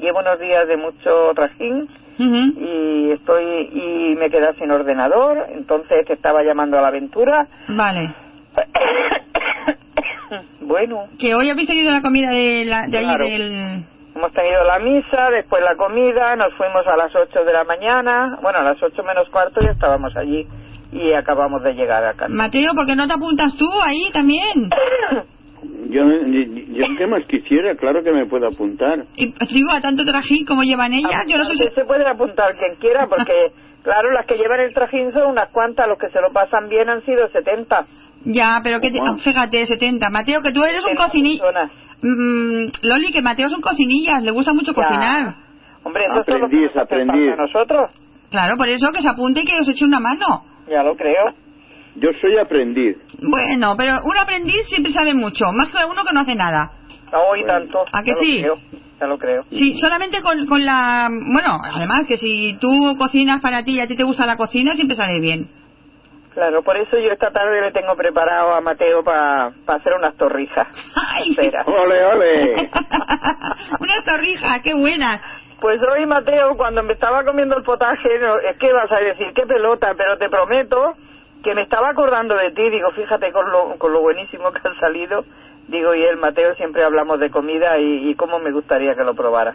[0.00, 6.12] Llevo unos días de mucho trajín y estoy y me quedé sin ordenador, entonces te
[6.12, 7.48] estaba llamando a la aventura.
[7.68, 8.14] Vale.
[10.60, 13.24] bueno, Que hoy habéis tenido la comida de, la, de Claro.
[13.24, 13.84] allí del...
[14.14, 18.38] Hemos tenido la misa, después la comida, nos fuimos a las 8 de la mañana,
[18.42, 20.46] bueno, a las 8 menos cuarto ya estábamos allí
[20.92, 22.28] y acabamos de llegar a casa.
[22.28, 24.68] Mateo, ¿por qué no te apuntas tú ahí también?
[25.90, 29.06] Yo, yo qué más quisiera, claro que me puedo apuntar.
[29.16, 31.68] Y digo, a tanto trajín como llevan ellas, yo no sé si...
[31.74, 33.50] Se puede apuntar quien quiera porque,
[33.82, 36.88] claro, las que llevan el trajín son unas cuantas, los que se lo pasan bien
[36.88, 37.86] han sido 70.
[38.24, 39.00] Ya, pero que te...
[39.24, 40.10] Fíjate, 70.
[40.10, 41.42] Mateo, que tú eres un 70 cocinilla...
[41.42, 41.70] personas.
[42.82, 44.74] Loli, que Mateo son cocinillas, le gusta mucho Ya.
[44.74, 45.34] cocinar.
[45.82, 47.36] Hombre, eso es lo que Aprendiz, aprendiz.
[47.38, 47.90] nosotros.
[48.30, 50.44] Claro, por eso que se apunte y que os eche una mano.
[50.70, 51.34] Ya lo creo.
[51.96, 52.96] Yo soy aprendiz.
[53.22, 56.70] Bueno, pero un aprendiz siempre sabe mucho, más que uno que no hace nada.
[57.12, 57.78] Hoy tanto.
[57.92, 58.42] ¿A que ya sí?
[58.42, 59.42] Lo creo, ya lo creo.
[59.50, 61.08] Sí, solamente con, con la...
[61.10, 64.74] Bueno, además que si tú cocinas para ti y a ti te gusta la cocina,
[64.74, 65.48] siempre sale bien.
[66.34, 70.68] Claro, por eso yo esta tarde le tengo preparado a Mateo para hacer unas torrijas.
[70.94, 71.32] ¡Ay!
[71.32, 71.64] Espera.
[71.66, 72.52] ¡Ole, ole!
[73.80, 75.20] Unas torrijas, qué buenas.
[75.60, 79.32] Pues hoy, Mateo, cuando me estaba comiendo el potaje, no, es que vas a decir,
[79.34, 80.94] qué pelota, pero te prometo
[81.42, 82.70] que me estaba acordando de ti.
[82.70, 85.24] Digo, fíjate con lo, con lo buenísimo que han salido.
[85.68, 89.14] Digo, y el Mateo siempre hablamos de comida y, y cómo me gustaría que lo
[89.14, 89.54] probara.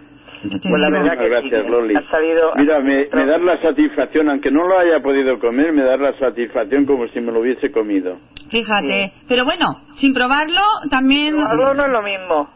[0.50, 1.96] Pues la verdad que Gracias, sí, Loli.
[1.96, 2.52] ha salido...
[2.56, 6.18] Mira, me, me das la satisfacción, aunque no lo haya podido comer, me das la
[6.20, 8.18] satisfacción como si me lo hubiese comido.
[8.50, 9.12] Fíjate.
[9.28, 11.36] Pero bueno, sin probarlo, también...
[11.40, 12.50] Algo no es lo mismo.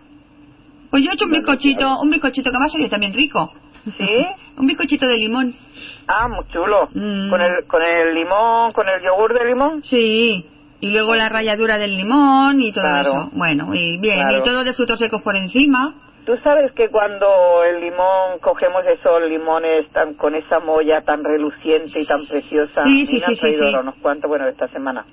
[0.89, 3.51] Pues yo he hecho un bizcochito, un bizcochito que me ha salido también rico.
[3.97, 4.25] ¿Sí?
[4.57, 5.53] un bizcochito de limón.
[6.07, 6.89] Ah, muy chulo.
[6.93, 7.29] Mm.
[7.29, 9.83] Con, el, con el limón, con el yogur de limón.
[9.83, 10.45] Sí.
[10.81, 13.09] Y luego la ralladura del limón y todo Claro.
[13.09, 13.29] eso.
[13.33, 14.21] Bueno, y bien.
[14.21, 14.37] Claro.
[14.39, 15.93] Y todo de frutos secos por encima.
[16.25, 22.01] Tú sabes que cuando el limón, cogemos esos limones tan, con esa molla tan reluciente
[22.01, 25.05] y tan preciosa, Sí, sí, me han sí, traído unos cuantos, bueno, esta semana,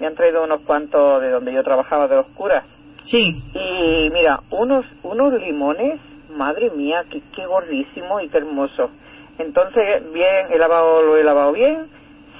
[0.00, 2.64] me han traído unos cuantos de donde yo trabajaba, de los curas.
[3.04, 3.42] Sí.
[3.54, 6.00] Y mira, unos, unos limones,
[6.30, 8.90] madre mía, qué, qué gordísimo y qué hermoso.
[9.38, 11.86] Entonces, bien, he lavado, lo he lavado bien,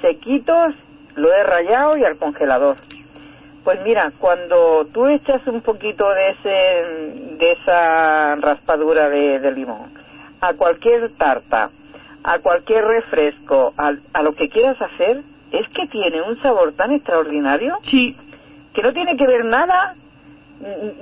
[0.01, 0.73] sequitos,
[1.15, 2.77] lo he rayado y al congelador.
[3.67, 9.91] Pues mira, cuando tú echas un poquito de ese, de esa raspadura de, de limón
[10.39, 11.69] a cualquier tarta,
[12.23, 16.93] a cualquier refresco, a, a lo que quieras hacer, es que tiene un sabor tan
[16.93, 18.15] extraordinario Sí.
[18.73, 19.95] que no tiene que ver nada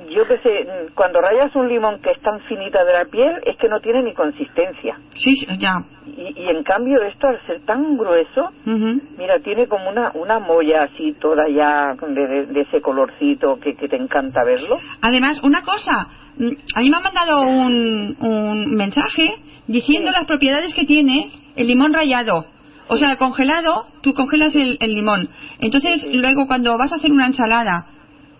[0.09, 3.31] yo qué sé, mm, cuando rayas un limón que es tan finita de la piel,
[3.45, 4.99] es que no tiene ni consistencia.
[5.15, 5.83] Sí, ya.
[6.05, 9.01] Y, y en cambio esto, al ser tan grueso, Ujú.
[9.17, 13.75] mira, tiene como una, una molla así toda ya de, de- de ese colorcito que,
[13.75, 14.77] que te encanta verlo.
[15.01, 19.35] Además, una cosa, mm, a mí me han mandado un, un mensaje
[19.67, 22.45] diciendo las propiedades que tiene el limón rallado.
[22.87, 25.27] O sea, congelado, tú congelas el, el limón.
[25.59, 27.87] Entonces, luego cuando vas a hacer una ensalada,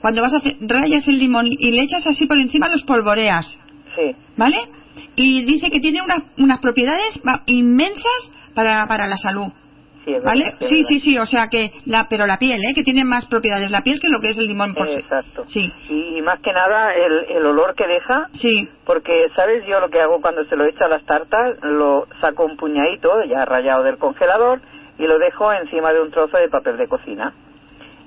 [0.02, 3.60] cuando vas a hacer, rayas el limón y le echas así por encima, los polvoreas.
[3.96, 4.16] Sí.
[4.38, 4.58] ¿Vale?
[5.16, 9.48] Y dice que tiene unas, unas propiedades inmensas para, para la salud.
[10.06, 10.54] Sí, ¿Vale?
[10.60, 12.76] Sí, sí, sí, o sea que, la, pero la piel, ¿eh?
[12.76, 15.00] Que tiene más propiedades la piel que lo que es el limón por sí.
[15.00, 15.46] Exacto.
[15.48, 15.74] Sí.
[15.90, 18.30] Y, y más que nada el, el olor que deja.
[18.36, 18.70] Sí.
[18.86, 19.64] Porque, ¿sabes?
[19.68, 23.24] Yo lo que hago cuando se lo echo a las tartas, lo saco un puñadito
[23.28, 24.62] ya rayado del congelador
[25.00, 27.34] y lo dejo encima de un trozo de papel de cocina.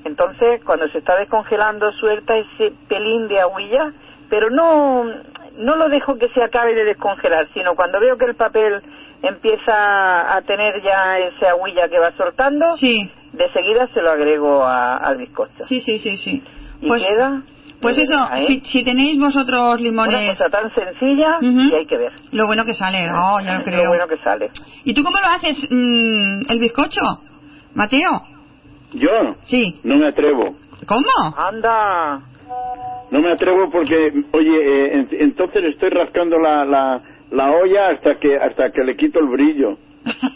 [0.05, 3.93] Entonces, cuando se está descongelando, suelta ese pelín de agüilla,
[4.31, 5.05] pero no,
[5.57, 8.83] no lo dejo que se acabe de descongelar, sino cuando veo que el papel
[9.23, 13.11] empieza a tener ya esa agüilla que va soltando, Sí.
[13.33, 15.65] de seguida se lo agrego a- al bizcocho.
[15.69, 16.43] Sí, sí, sí, sí.
[16.81, 17.43] Y Pues, queda...
[17.81, 18.45] pues eso, ¿eh?
[18.47, 21.61] si, si tenéis vosotros Una limones, cosa tan sencilla Ujú.
[21.61, 22.13] y hay que ver.
[22.33, 23.83] lo bueno que sale, oh, ya lo creo.
[23.83, 24.51] Lo bueno que sale.
[24.85, 27.01] ¿Y tú cómo lo haces, mm, el bizcocho,
[27.75, 28.23] Mateo?
[28.93, 29.81] Yo Sí.
[29.85, 30.57] no me atrevo.
[30.87, 31.37] ¿Cómo?
[31.37, 32.23] Anda.
[33.11, 38.19] No me atrevo porque, oye, eh, en- entonces estoy rascando la, la, la olla hasta
[38.19, 39.79] que hasta que le quito el brillo.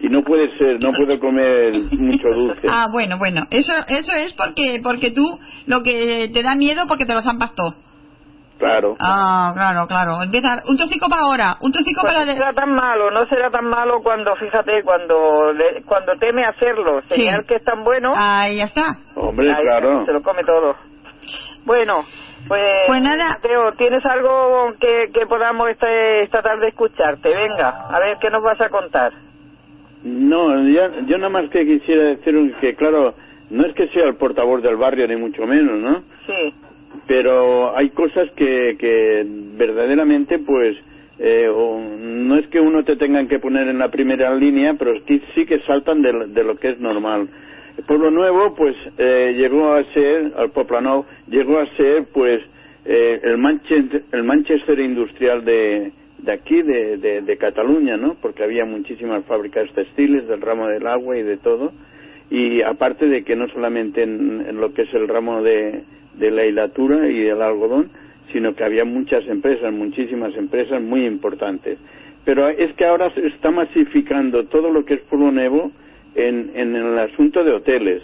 [0.00, 2.66] Y no puede ser, no puedo comer mucho dulce.
[2.68, 5.22] Ah, bueno, bueno, eso eso es porque porque tú
[5.66, 7.74] lo que te da miedo porque te lo zampas todo.
[8.62, 8.96] Claro.
[9.00, 10.22] Ah, claro, claro.
[10.22, 12.24] Empieza un trocico para ahora, un trocico Pues para...
[12.26, 17.00] no será tan malo, no será tan malo cuando, fíjate, cuando le- cuando teme hacerlo,
[17.08, 17.22] Sí.
[17.22, 18.96] señal que es tan bueno, Ahí ya está.
[19.16, 20.04] Hombre, ahí claro.
[20.06, 20.76] se lo come todo.
[21.64, 22.02] Bueno,
[22.48, 23.38] pues, Pues nada.
[23.42, 27.28] Teo, ¿tienes algo que, que podamos este, esta tarde escucharte?
[27.34, 29.12] Venga, a ver qué nos vas a contar.
[30.04, 33.14] No, yo, yo nada más que quisiera decir que, claro,
[33.50, 36.02] no es que sea el portavoz del barrio, ni mucho menos, ¿no?
[36.26, 36.54] Sí,
[37.06, 39.24] Pero hay cosas que, que
[39.56, 40.76] verdaderamente, pues,
[41.18, 45.46] eh, no es que uno te tengan que poner en la primera línea, pero sí,
[45.46, 47.28] que saltan de, de lo que es normal.
[47.76, 52.42] El Pueblo Nuevo, pues, eh, llegó a ser, al Poplanov, llegó a ser, pues,
[52.84, 58.16] eh, el, Manchester, el Manchester industrial de, de aquí, de, de, de Cataluña, ¿no?
[58.20, 61.72] Porque había muchísimas fábricas textiles del ramo del agua y de todo.
[62.30, 65.82] Y aparte de que no solamente en, en lo que es el ramo de,
[66.18, 67.88] de la hilatura y del algodón,
[68.32, 71.78] sino que había muchas empresas, muchísimas empresas muy importantes.
[72.24, 75.72] Pero es que ahora se está masificando todo lo que es Pueblo Nuevo
[76.14, 78.02] en, en el asunto de hoteles.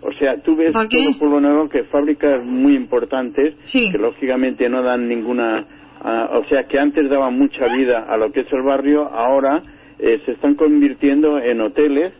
[0.00, 3.90] O sea, tú ves todo Pueblo Nuevo que fábricas muy importantes Sí.
[3.90, 5.64] que lógicamente no dan ninguna,
[6.02, 9.62] ah, o sea, que antes daban mucha vida a lo que es el barrio, ahora
[9.98, 12.12] eh, se están convirtiendo en hoteles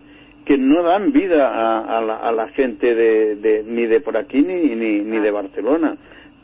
[0.49, 4.17] que no dan vida a, a la, a la gente de, de- ni de por
[4.17, 5.95] aquí ni, ni, ni de Barcelona,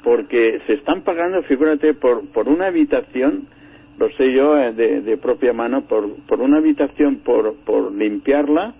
[0.02, 3.46] porque se están pagando, figúrate, por, por una habitación,
[3.98, 8.74] lo sé yo eh, de, de propia mano, por, por una habitación, por, por limpiarla,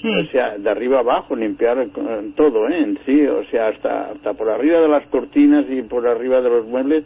[0.00, 0.08] Sí.
[0.20, 1.86] o sea, de arriba abajo, limpiar
[2.34, 2.78] todo, ¿eh?
[2.78, 6.50] En sí, o sea, hasta, hasta por arriba de las cortinas y por arriba de
[6.50, 7.04] los muebles,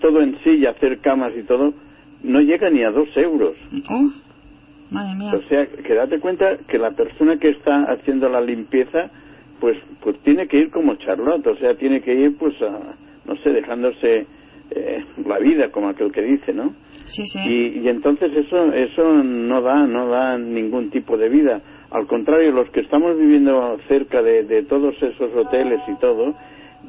[0.00, 1.72] todo en sí, y hacer camas y todo,
[2.22, 3.54] no llega ni a dos euros.
[3.90, 4.10] Oh,
[4.90, 5.32] madre mía.
[5.34, 9.10] O sea, que date cuenta que la persona que está haciendo la limpieza,
[9.60, 13.36] pues, pues tiene que ir como Charlotte, o sea, tiene que ir, pues, a, no
[13.42, 14.26] sé, dejándose
[14.70, 16.74] eh, la vida, como aquel que dice, ¿no?
[17.06, 17.38] Sí, sí.
[17.38, 22.50] Y, y entonces eso eso no da no da ningún tipo de vida al contrario
[22.50, 26.34] los que estamos viviendo cerca de, de todos esos hoteles y todo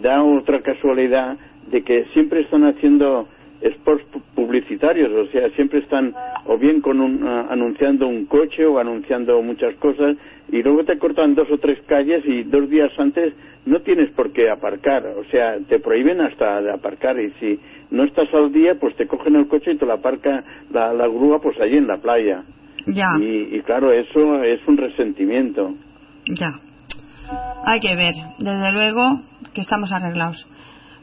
[0.02, 1.38] da otra casualidad
[1.70, 3.28] de que siempre están haciendo
[3.76, 6.14] spots pu- publicitarios o sea siempre están
[6.46, 10.16] o bien con un, ah, anunciando un coche o anunciando muchas cosas
[10.52, 13.34] y luego te cortan dos o tres calles y dos días antes
[13.66, 18.04] no tienes por qué aparcar o sea te prohíben hasta de aparcar y si no
[18.04, 21.40] estás al día pues te cogen el coche y te lo aparca la, la grúa
[21.42, 22.44] pues allí en la playa
[22.86, 25.74] Ya, y, y claro eso es un resentimiento
[26.40, 26.60] ya.
[27.66, 29.22] Hay que ver, desde luego
[29.54, 30.48] que estamos arreglados.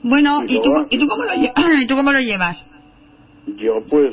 [0.04, 1.52] Bueno, Y ¿y tú, ¿y tú, cómo, lo, lle-
[1.82, 2.64] ¿y tú cómo lo llevas?
[3.56, 4.12] Yo pues,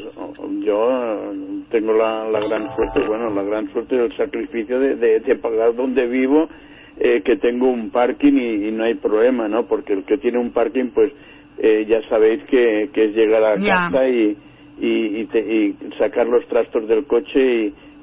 [0.64, 1.34] yo
[1.70, 5.76] tengo la, la gran suerte, bueno, la gran suerte del sacrificio de, de, de pagar
[5.76, 6.50] donde vivo,
[6.98, 9.68] eh, que tengo un parking y, y no hay problema, ¿no?
[9.68, 11.12] Porque el que tiene un parking, pues
[11.58, 13.56] eh, ya sabéis que, que es llegar a
[13.90, 14.38] casa y,
[14.80, 17.40] y, y, te- y sacar los trastos del coche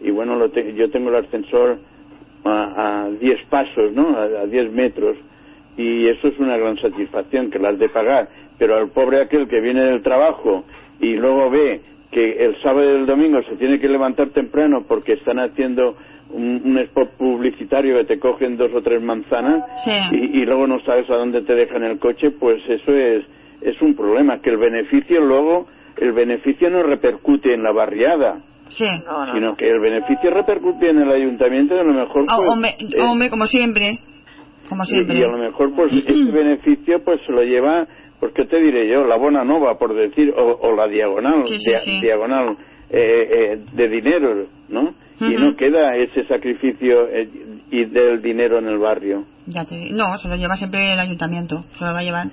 [0.01, 1.79] y, y bueno, lo te- yo tengo el ascensor
[2.45, 4.17] a, a 10 pasos, ¿no?
[4.17, 5.17] A, a 10 metros.
[5.79, 9.61] Y eso es una gran satisfacción que las de pagar, pero al pobre aquel que
[9.61, 10.65] viene del trabajo
[11.01, 15.13] y luego ve que el sábado y el domingo se tiene que levantar temprano porque
[15.13, 15.97] están haciendo
[16.31, 19.93] un, un spot publicitario que te cogen dos o tres manzanas Sí.
[20.17, 23.25] y, y luego no sabes a dónde te dejan el coche, pues eso es,
[23.63, 28.85] es un problema, que el beneficio luego, el beneficio no repercute en la barriada, Sí.
[29.33, 33.01] sino que el beneficio repercute en el ayuntamiento y a lo mejor pues, hombre, eh,
[33.03, 33.99] hombre, como siempre.
[34.69, 35.19] Como y, siempre.
[35.19, 37.87] y a lo mejor pues ese beneficio pues se lo lleva
[38.21, 41.59] pues qué te diré yo la bona nova por decir o, o la diagonal Sí,
[41.61, 42.01] sí, dia- sí.
[42.01, 42.57] diagonal
[42.91, 45.45] eh, eh, de dinero no y Ujú.
[45.45, 47.29] no queda ese sacrificio eh,
[47.71, 51.63] y del dinero en el barrio Ya te No, se lo lleva siempre el ayuntamiento.
[51.79, 52.27] Se lo va a llevar.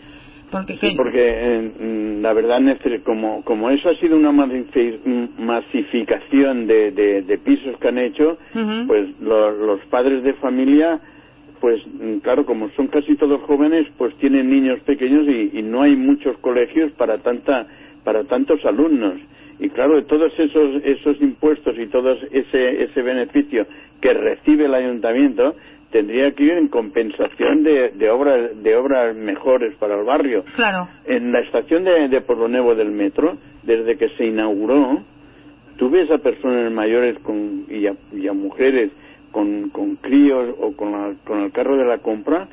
[0.51, 2.59] Porque, Sí, que- porque eh, mm, la verdad
[3.03, 4.99] como como eso ha sido una masifi-
[5.38, 8.88] masificación de, de- de pisos que han hecho Ujú.
[8.88, 10.99] pues lo- los padres de familia
[11.60, 15.82] pues mm, claro como son casi todos jóvenes pues tienen niños pequeños y, y no
[15.82, 17.68] hay muchos colegios para tanta
[18.03, 19.16] para tantos alumnos
[19.60, 23.66] y claro de todos esos esos impuestos y todo ese ese beneficio
[24.01, 25.56] que recibe el ayuntamiento
[25.91, 30.89] tendría que ir en compensación de, de obras de obras mejores para el barrio Claro.
[31.06, 35.01] en la estación de, de Pueblo Nuevo del metro, desde que se inauguró,
[35.78, 38.91] tú ves a personas mayores con, y, a, y a mujeres
[39.36, 42.47] con, con críos o con, la- con el carro de la compra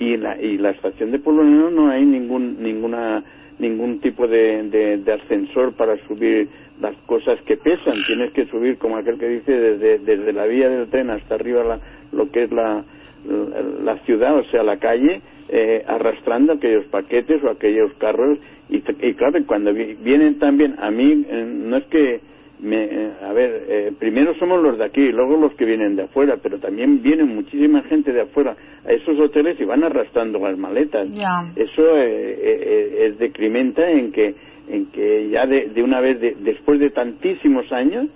[0.00, 3.22] y la, y la estación de Nuevo no hay ningún ninguna
[3.60, 6.48] ningún tipo de, de- ascensor para subir
[6.80, 8.02] las cosas que pesan.
[8.02, 11.62] Tienes que subir, como aquel que dice, desde, desde la vía del tren hasta arriba
[11.62, 11.78] la-
[12.10, 12.82] lo que es la,
[13.84, 15.20] la, ciudad, o sea, la calle,
[15.50, 18.38] eh, arrastrando aquellos paquetes o aquellos carros.
[18.68, 22.20] Y, y claro, cuando vi- vienen también, a mí, eh, no es que,
[22.64, 26.02] me, eh, a ver, eh, primero somos los de aquí, luego los que vienen de
[26.04, 28.56] afuera, pero también vienen muchísima gente de afuera
[28.86, 31.08] a esos hoteles y van arrastrando las maletas.
[31.56, 34.34] Eso eh, eh, es decrimenta en que,
[34.68, 38.06] en que ya de, de una vez, de- después de tantísimos años,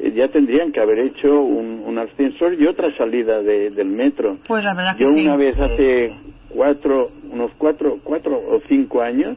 [0.00, 4.38] eh, ya tendrían que haber hecho un, un ascensor y otra salida de- del metro.
[4.46, 5.24] Pues la verdad que Yo sí.
[5.26, 6.12] una vez hace
[6.48, 9.36] cuatro, unos cuatro, cuatro o cinco años,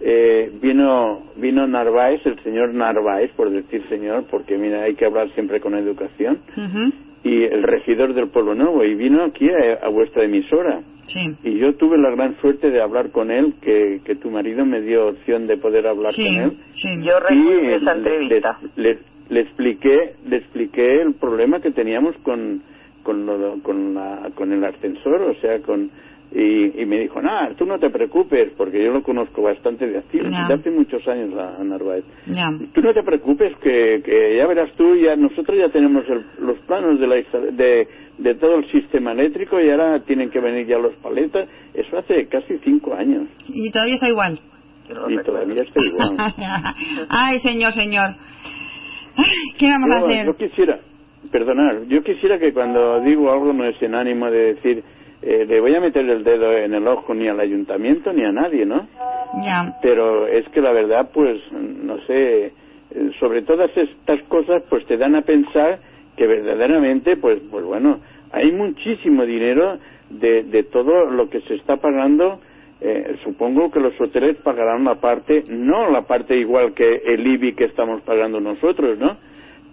[0.00, 5.28] eh, vino, vino Narváez, el señor Narváez, por decir señor, porque mira, hay que hablar
[5.34, 6.38] siempre con educación,
[7.22, 10.80] y el regidor del Pueblo Nuevo, y vino aquí a, a vuestra emisora.
[11.06, 11.28] Sí.
[11.42, 14.80] Y yo tuve la gran suerte de hablar con él, que, que tu marido me
[14.80, 16.52] dio opción de poder hablar Sí, con él.
[16.72, 16.88] sí.
[17.02, 18.58] Yo recuerdo esa entrevista.
[18.76, 18.98] Le, le-
[19.28, 22.62] le expliqué, le expliqué el problema que teníamos con,
[23.02, 25.90] con, lo- con, la, con el ascensor, o sea, con
[26.32, 29.98] y, y me dijo, nada, tú no te preocupes, porque yo lo conozco bastante de
[29.98, 30.46] hace, Ya.
[30.46, 32.04] de hace muchos años a, a Narváez.
[32.72, 36.56] Tú no te preocupes, que, que ya verás tú, ya nosotros ya tenemos el- los
[36.60, 37.88] planos de, la, de,
[38.18, 41.48] de todo el sistema eléctrico y ahora tienen que venir ya los paletas.
[41.74, 44.38] Eso hace casi cinco años Y todavía está igual.
[45.08, 46.16] y todavía está igual.
[47.08, 48.10] Ay, señor, señor.
[49.16, 49.26] Ay,
[49.58, 50.26] ¿Qué vamos a hacer?
[50.26, 50.78] Yo quisiera,
[51.30, 54.82] perdonar, yo quisiera que cuando digo algo no es en ánimo de decir,
[55.22, 58.32] eh, le voy a meter el dedo en el ojo ni al ayuntamiento ni a
[58.32, 58.86] nadie, ¿no?
[59.44, 59.76] Ya.
[59.82, 62.52] Pero es que la verdad, pues, no sé, eh,
[63.20, 65.78] sobre todas estas cosas, pues te dan a pensar
[66.16, 68.00] que verdaderamente, pues, pues bueno,
[68.32, 69.78] hay muchísimo dinero
[70.10, 72.40] de, de todo lo que se está pagando.
[72.82, 77.52] eh, supongo que los hoteles pagarán la parte, no la parte igual que el IBI
[77.54, 79.18] que estamos pagando nosotros, ¿no?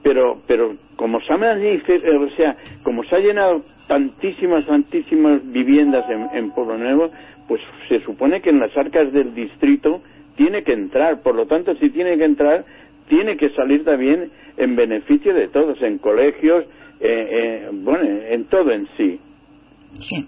[0.07, 1.81] Pero, pero como se ha eh,
[2.17, 7.11] o sea, como se ha llenado tantísimas, tantísimas viviendas en, en Pueblo Nuevo,
[7.45, 10.01] pues se supone que en las arcas del distrito
[10.37, 11.21] tiene que entrar.
[11.21, 12.63] Por lo tanto, si tiene que entrar,
[13.09, 16.63] tiene que salir también en beneficio de todos, en colegios,
[17.01, 19.19] eh, eh, bueno, en todo en sí.
[19.99, 20.25] Sí.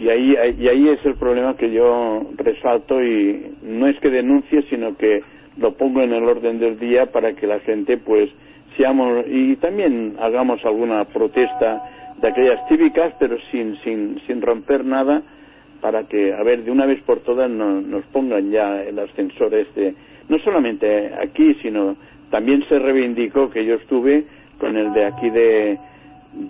[0.00, 4.64] Y ahí, y ahí es el problema que yo resalto y no es que denuncie,
[4.68, 5.22] sino que
[5.56, 8.28] lo pongo en el orden del día para que la gente pues
[8.76, 11.82] seamos y también hagamos alguna protesta
[12.20, 15.22] de aquellas cívicas, pero sin, sin, sin romper nada
[15.80, 19.52] para que, a ver, de una vez por todas no- nos pongan ya el ascensor
[19.54, 19.94] este,
[20.28, 21.96] no solamente aquí, sino
[22.30, 24.24] también se reivindicó que yo estuve
[24.58, 25.78] con el de aquí de,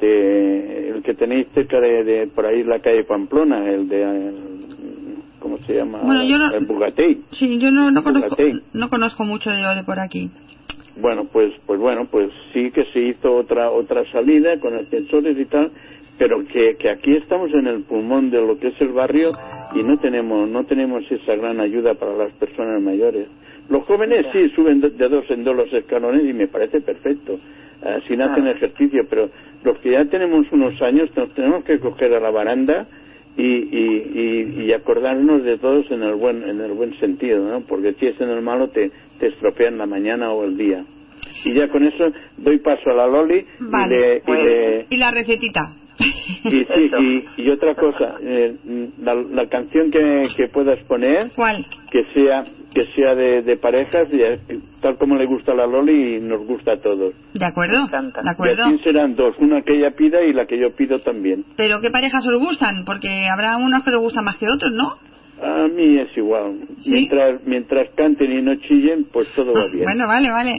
[0.01, 4.33] de el que tenéis cerca de, de por ahí la calle Pamplona, el de,
[5.41, 5.99] ¿cómo se llama?
[6.03, 7.23] Bueno, yo no- El Bugatei.
[7.33, 8.37] Sí, yo no, no conozco,
[8.73, 10.31] no conozco mucho de, de por aquí.
[10.97, 15.45] Bueno, pues, pues bueno, pues sí que se hizo otra otra salida con ascensores y
[15.47, 15.73] tal,
[16.19, 19.31] pero que, que aquí estamos en el pulmón de lo que es el barrio
[19.75, 23.27] y no tenemos no tenemos esa gran ayuda para las personas mayores.
[23.69, 27.41] Los jóvenes sí suben de, de dos en dos los escalones y me parece perfecto,
[27.83, 29.31] así hacen ejercicio, pero
[29.65, 32.87] los que ya tenemos unos años nos tenemos que coger a la baranda
[33.37, 37.61] y, y, y, y acordarnos de todos en el buen en el buen sentido, ¿no?
[37.63, 40.85] Porque si es en el malo te, te estropean la mañana o el día.
[41.45, 42.05] Y ya con eso
[42.37, 43.97] doy paso a la Loli Vale.
[43.97, 45.77] y le, y le- Y la recetita.
[45.99, 46.91] Y, sí,
[47.37, 48.55] y, y otra cosa, eh,
[49.01, 51.65] la, la canción que, que puedas poner, ¿Cuál?
[51.91, 54.41] que sea que sea de, de parejas, y, eh,
[54.81, 57.15] tal como le gusta a la Loli y nos gusta a todos.
[57.33, 57.87] ¿De acuerdo?
[57.87, 58.63] ¿De acuerdo?
[58.69, 61.45] Y así serán dos, una que ella pida y la que yo pido también.
[61.57, 62.85] Pero ¿qué parejas os gustan?
[62.85, 64.99] Porque habrá unos que os gustan más que otros, ¿no?
[65.47, 66.59] A mí es igual.
[66.87, 69.85] Mientras, mientras canten y no chillen, pues todo va bien.
[69.85, 70.53] Bueno, vale, vale.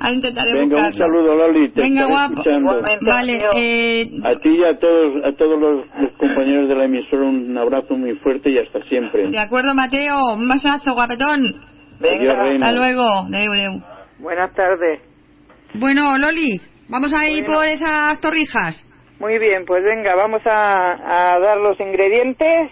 [0.00, 1.70] Ahora intentaré Venga, un saludo, Loli.
[1.70, 2.32] Te Venga, guapo.
[2.34, 2.82] escuchando.
[3.06, 7.22] Vale, eh, A ti y a todos, a todos los, los compañeros de la emisora
[7.24, 9.28] un abrazo muy fuerte y hasta siempre.
[9.28, 10.34] de acuerdo, Mateo.
[10.34, 11.40] Un besazo, guapetón.
[12.00, 12.66] Adiós, reina.
[12.66, 13.04] Hasta luego.
[13.30, 13.82] Deu, deu.
[14.18, 15.00] Buenas tardes.
[15.74, 18.84] Bueno, Loli, vamos a ir por esas torrijas.
[19.20, 22.70] Muy bien, pues venga, vamos a, a dar los ingredientes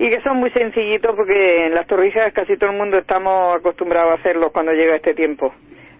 [0.00, 4.12] y que son muy sencillitos porque en las torrijas casi todo el mundo estamos acostumbrados
[4.12, 5.54] a hacerlos cuando llega este tiempo.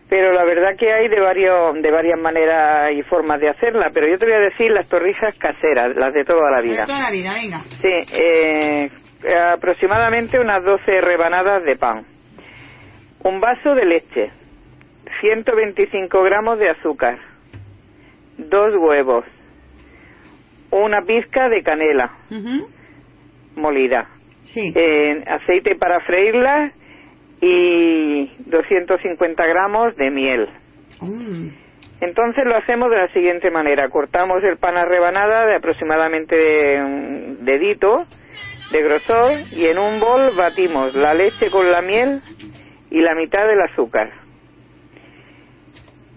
[0.08, 4.08] Pero la verdad que hay de varios de varias maneras y formas de hacerla, pero
[4.08, 6.80] yo te voy a decir las torrijas caseras, las de toda la vida.
[6.80, 7.62] De toda la vida, venga.
[7.82, 8.88] Sí, eh,
[9.52, 12.06] aproximadamente unas 12 rebanadas de pan,
[13.22, 14.30] un vaso de leche,
[15.20, 17.18] 125 gramos de azúcar,
[18.38, 19.26] dos huevos,
[20.70, 22.12] una pizca de canela
[23.56, 24.08] molida,
[24.42, 24.72] Sí.
[24.74, 26.72] eh, aceite para freírla
[27.40, 30.48] y 250 gramos de miel.
[31.00, 31.48] Mm.
[32.00, 33.88] Entonces lo hacemos de la siguiente manera.
[33.90, 38.06] Cortamos el pan a rebanada de aproximadamente un dedito
[38.72, 42.20] de grosor y en un bol batimos la leche con la miel
[42.90, 44.10] y la mitad del azúcar.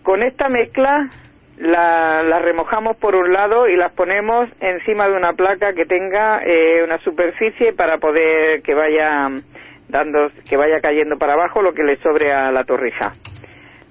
[0.04, 1.10] Con esta mezcla
[1.58, 6.42] la, la remojamos por un lado y las ponemos encima de una placa que tenga
[6.44, 9.30] eh, una superficie para poder que vaya
[9.90, 13.14] dando que vaya cayendo para abajo lo que le sobre a la torrija.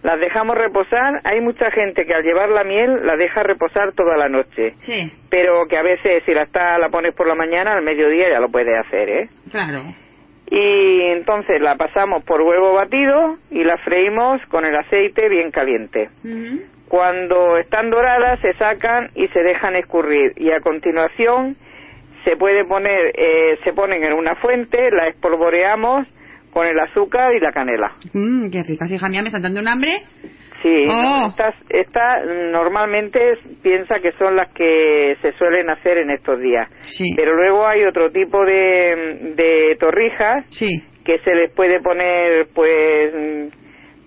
[0.03, 1.21] Las dejamos reposar.
[1.23, 5.13] Hay mucha gente que al llevar la miel la deja reposar toda la noche, Sí,
[5.31, 8.41] pero que a veces si la está la pones por la mañana al mediodía ya
[8.41, 9.29] lo puede hacer, ¿eh?
[9.51, 9.85] claro.
[10.51, 16.11] Y entonces la pasamos por huevo batido y la freímos con el aceite bien caliente.
[16.93, 21.57] Cuando están doradas se sacan y se dejan escurrir y a continuación
[22.23, 26.07] se puede poner, eh, se ponen en una fuente, la espolvoreamos
[26.53, 27.93] con el azúcar y la canela.
[28.13, 30.03] Mm, qué ricas, hija mía, me están dando un hambre.
[30.63, 31.29] Sí, Oh.
[31.31, 36.69] estas, estas normalmente piensa que son las que se suelen hacer en estos días.
[36.85, 37.15] Sí.
[37.17, 40.45] Pero luego hay otro tipo de, de torrijas
[41.07, 43.15] que se les puede poner, pues,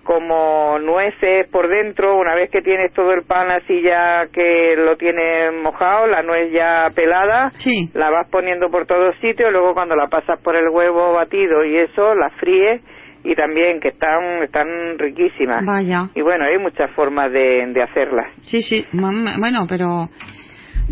[0.06, 2.16] como nueces por dentro.
[2.18, 6.52] Una vez que tienes todo el pan así ya que lo tienes mojado, la nuez
[6.52, 7.50] ya pelada,
[7.94, 9.50] la vas poniendo por todos sitios.
[9.52, 12.80] Luego cuando la pasas por el huevo batido y eso, la fríes
[13.24, 14.66] y también que están, están
[14.98, 15.62] riquísimas.
[15.66, 16.08] Vaya.
[16.14, 18.28] Y bueno, hay muchas formas de, de hacerlas.
[18.44, 20.08] Sí, sí, bueno, pero...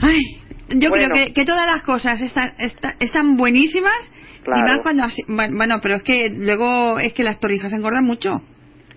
[0.02, 0.18] Ay,
[0.70, 1.08] yo Bueno.
[1.12, 3.94] creo que, que todas las cosas están, está- están buenísimas
[4.46, 5.04] y más cuando...
[5.28, 8.40] bueno, pero es que luego es que las torrijas engordan mucho.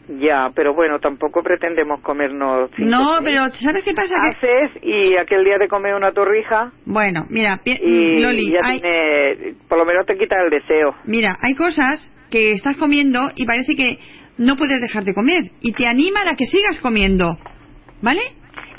[0.07, 2.69] Ya, pero bueno, tampoco pretendemos comernos.
[2.75, 4.15] cinco, No, pero ¿sabes qué pasa?
[4.21, 8.79] Que, Haces y aquel día te comes una torrija bueno, mira, y Loli, ya hay,
[8.79, 10.95] tiene, por lo menos te quita el deseo.
[11.05, 13.99] mira, hay cosas que estás comiendo y parece que
[14.37, 17.37] no puedes dejar de comer y te animan a que sigas comiendo,
[18.01, 18.21] ¿vale?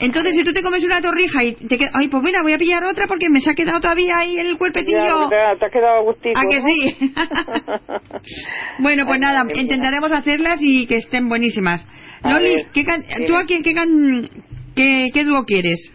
[0.01, 2.59] Entonces, si tú te comes una torrija y te quedas, ay, pues mira, voy a
[2.59, 5.29] pillar otra porque me se ha quedado todavía ahí el cuerpetillo.
[5.31, 6.39] Ya, te, ha- quedado gustito.
[6.39, 7.13] ¿A que sí?
[8.79, 11.87] bueno, pues nada, intentaremos hacerlas y que estén buenísimas.
[12.23, 13.05] A Loli, ver, ¿qué can-.
[13.27, 14.29] ¿tú a quién, qué, can-
[14.75, 15.93] qué, qué dúo quieres?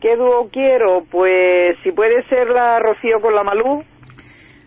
[0.00, 1.04] ¿Qué dúo quiero?
[1.10, 3.84] Pues si puede ser la Rocío con la Malú.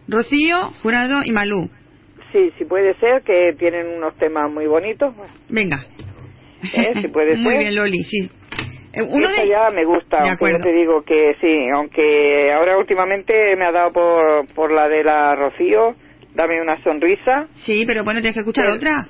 [0.08, 1.70] Rocío, Jurado y Malú.
[2.32, 5.14] Sí, si puede ser, que tienen unos temas muy bonitos.
[5.50, 5.86] Venga.
[6.74, 6.92] ¿Eh?
[7.02, 7.60] Si puede Muy ser.
[7.60, 8.30] bien, Loli, sí.
[8.94, 9.48] Eh, Uno de...
[9.48, 13.72] ya me gusta, De aunque yo te digo que sí, aunque ahora últimamente me ha
[13.72, 15.96] dado por, por la de la Rocío,
[16.36, 17.48] dame una sonrisa.
[17.56, 19.08] Sí, pero bueno, tienes que escuchar Pero- otra.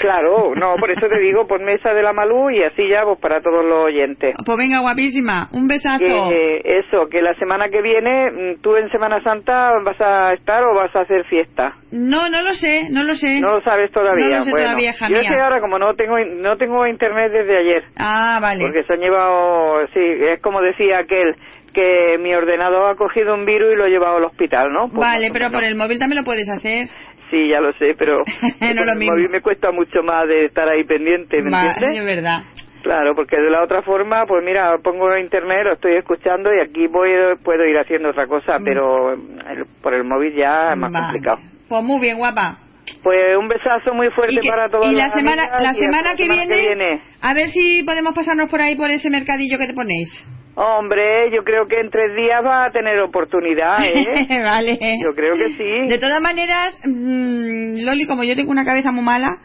[0.00, 3.18] Claro, no, por eso te digo, ponme esa de la Malú y así ya pues
[3.20, 4.34] para todos los oyentes.
[4.44, 5.48] Pues venga, guapísima.
[5.52, 5.98] Un besazo.
[5.98, 10.64] Que eso, que la semana que viene, mm, tú en Semana Santa vas a estar
[10.64, 11.76] o vas a hacer fiesta.
[11.90, 13.40] No, no lo sé, no lo sé.
[13.40, 14.24] No lo sabes todavía.
[14.24, 15.28] No lo sé bueno, todavía, hija yo mía.
[15.28, 17.84] es que ahora como no tengo no tengo internet desde ayer.
[17.96, 18.64] Ah, vale.
[18.64, 21.36] Porque se han llevado, sí, es como decía aquel,
[21.74, 24.88] que mi ordenador ha cogido un virus y lo ha llevado al hospital, ¿no?
[24.88, 26.88] Pues vale, pero por el móvil también lo puedes hacer.
[27.34, 28.16] Sí, ya lo sé, pero
[28.60, 28.94] No lo
[29.28, 31.98] me cuesta mucho más de estar ahí pendiente, ¿me Va, entiendes?
[31.98, 32.42] es verdad.
[32.84, 36.86] Claro, porque de la otra forma, pues mira, pongo internet, lo estoy escuchando y aquí
[36.86, 37.10] voy,
[37.42, 41.04] puedo ir haciendo otra cosa, pero el- por el móvil ya es más Vale.
[41.06, 41.38] complicado.
[41.68, 42.58] Pues muy bien, guapa.
[43.02, 46.56] Pues un besazo muy fuerte que- para todos y la semana, la semana, que, viene,
[46.56, 47.00] viene.
[47.22, 50.10] a ver si podemos pasarnos por ahí por ese mercadillo que te ponéis.
[50.56, 54.26] Hombre, yo creo que en tres días va a tener oportunidad, ¿eh?
[54.42, 54.78] vale.
[55.02, 55.88] Yo creo que sí.
[55.88, 59.38] De todas maneras, mm, Loli, como yo tengo una cabeza muy mala,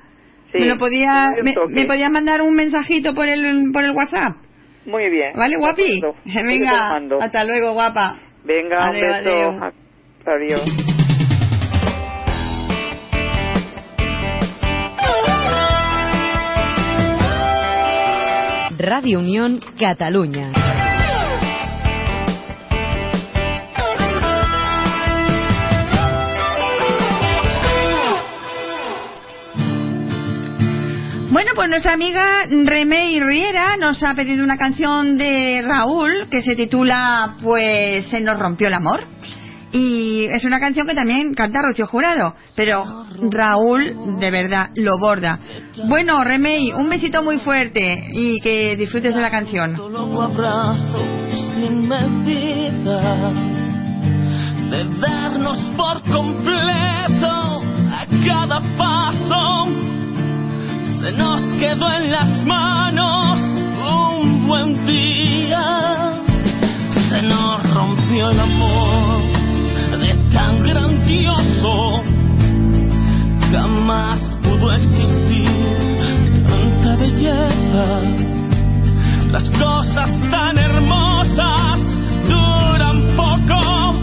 [0.52, 4.36] Sí, me lo podía, me, me podías mandar un mensajito por el, por el WhatsApp.
[4.86, 5.34] Muy bien.
[5.36, 6.02] ¿Vale, guapi?
[6.26, 8.18] Venga, hasta luego, guapa.
[8.44, 9.66] Venga, Adeu, un beso.
[9.66, 9.74] adeu.
[10.26, 10.62] Adiós.
[18.80, 20.69] Radio Unión Cataluña.
[31.32, 36.56] Bueno, pues nuestra amiga Remey Riera nos ha pedido una canción de Raúl que se
[36.56, 39.02] titula Pues se nos rompió el amor.
[39.72, 45.38] Y es una canción que también canta Rocío Jurado, pero Raúl de verdad lo borda.
[45.88, 49.76] Bueno, Remey, un besito muy fuerte y que disfrutes de la canción.
[61.00, 63.40] Se nos quedó en las manos
[64.20, 66.14] un buen día
[67.10, 69.22] se nos rompió el amor
[70.00, 72.04] de tan grandioso
[73.52, 75.50] jamás pudo existir
[76.48, 78.30] tanta belleza
[79.32, 81.80] las cosas tan hermosas
[82.28, 83.94] duran poco.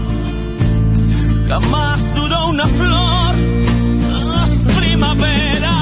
[1.48, 3.36] Jamás duró una flor,
[4.08, 5.75] dos primaveras.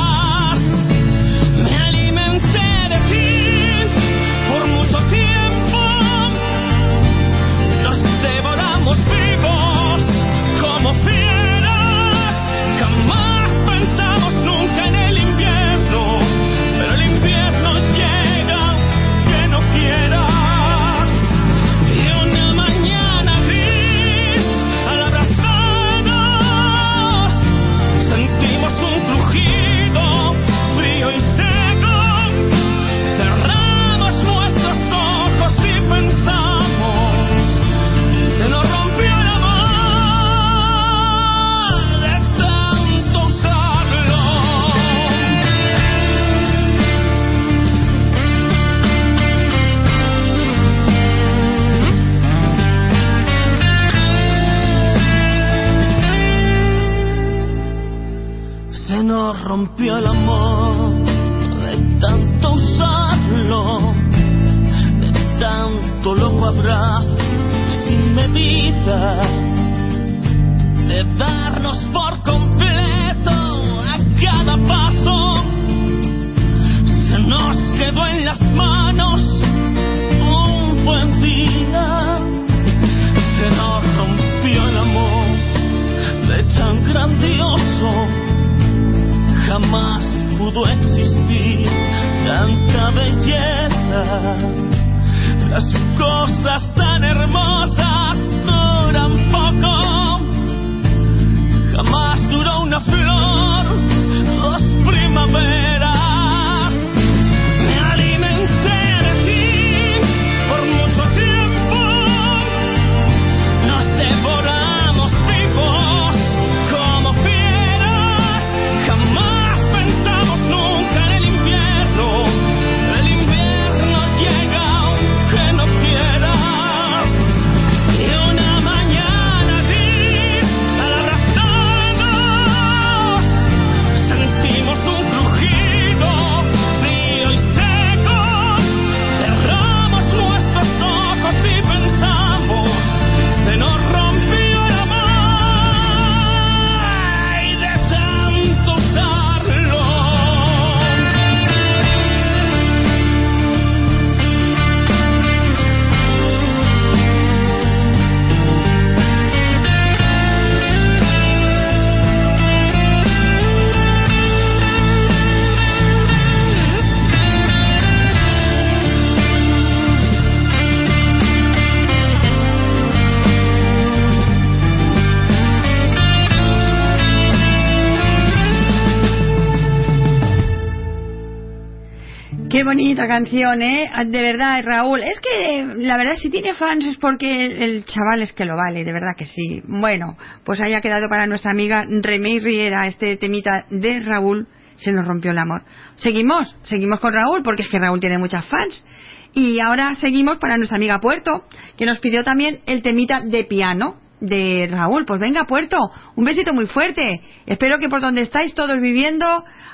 [183.08, 183.90] Canción, ¿eh?
[184.06, 185.00] De verdad, Raúl.
[185.02, 188.84] Es que, la verdad, si tiene fans es porque el chaval es que lo vale,
[188.84, 189.62] de verdad que sí.
[189.66, 195.06] Bueno, pues haya quedado para nuestra amiga Remey Riera este temita de Raúl, se nos
[195.06, 195.62] rompió el amor.
[195.96, 198.84] Seguimos, seguimos con Raúl, porque es que Raúl tiene muchas fans.
[199.32, 201.46] Y ahora seguimos para nuestra amiga Puerto,
[201.76, 205.04] que nos pidió también el temita de piano de Raúl.
[205.04, 205.78] Pues venga, Puerto,
[206.16, 207.20] un besito muy fuerte.
[207.46, 209.26] Espero que por donde estáis todos viviendo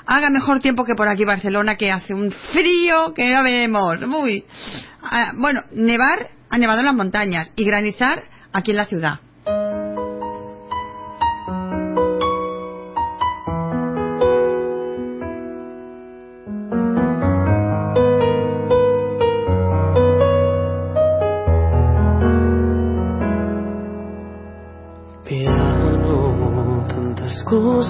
[0.05, 4.01] haga mejor tiempo que por aquí Barcelona, que hace un frío que ya veremos.
[4.01, 4.45] Muy.
[5.03, 8.21] Ah, bueno, nevar ha nevado en las montañas y granizar
[8.51, 9.19] aquí en la ciudad.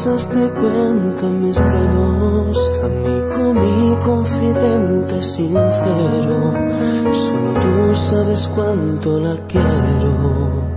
[0.04, 6.54] Cosas te cuentan mis amigo, mi confidente sincero.
[7.28, 10.72] Solo tú sabes cuánto la quiero.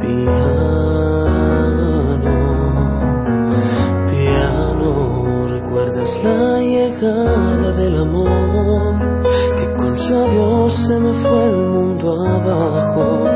[0.00, 0.62] Piano,
[4.10, 8.94] piano, recuerdas la llegada del amor,
[9.56, 13.28] que con su adiós se me fue el mundo abajo.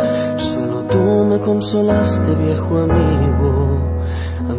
[0.54, 3.75] Solo tú me consolaste, viejo amigo.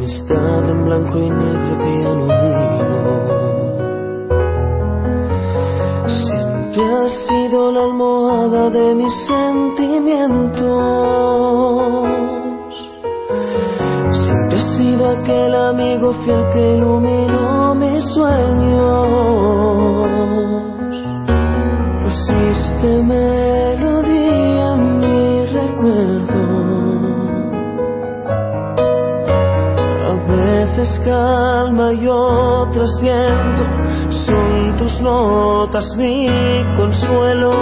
[0.07, 2.63] Amistad en blanco y negro, mío.
[6.07, 10.63] Siempre has sido la almohada de mis sentimientos.
[14.11, 19.27] Siempre has sido aquel amigo fiel que iluminó mis sueños.
[22.01, 23.03] Pusiste
[30.99, 33.65] calma y otras viento.
[34.25, 36.27] Son tus notas mi
[36.75, 37.53] consuelo.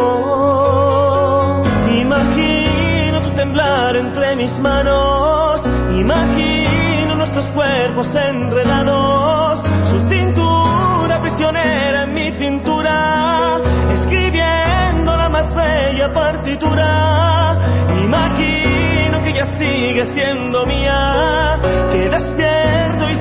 [2.01, 5.61] Imagino tu temblar entre mis manos.
[5.93, 9.63] Imagino nuestros cuerpos enredados.
[9.89, 13.59] Su cintura prisionera en mi cintura.
[13.91, 17.57] Escribiendo la más bella partitura.
[18.03, 21.57] Imagino que ella sigue siendo mía.
[21.61, 22.54] Que despierto y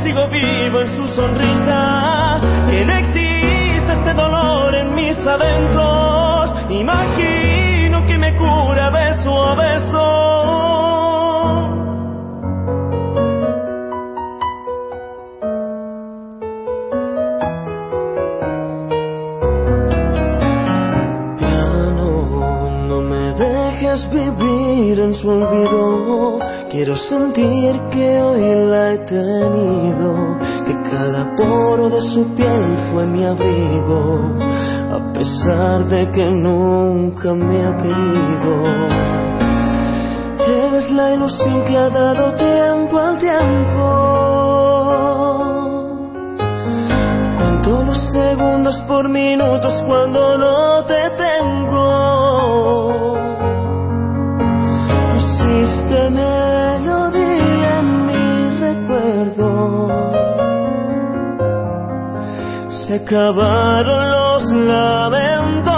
[0.05, 2.39] sigo vivo en su sonrisa.
[2.71, 6.55] Que no existe este dolor en mis adentros.
[6.69, 10.25] Imagino que me cura beso a beso.
[22.89, 26.54] No me dejes vivir en su olvido.
[26.75, 33.25] Quiero sentir que hoy la he tenido, que cada poro de su piel fue mi
[33.25, 34.35] abrigo,
[34.93, 38.55] a pesar de que nunca me ha querido.
[40.49, 43.85] Eres la ilusión que ha dado tiempo al tiempo.
[47.39, 51.64] Cuento los segundos por minutos cuando no te tengo.
[62.95, 65.74] Se acabaron los lamentos.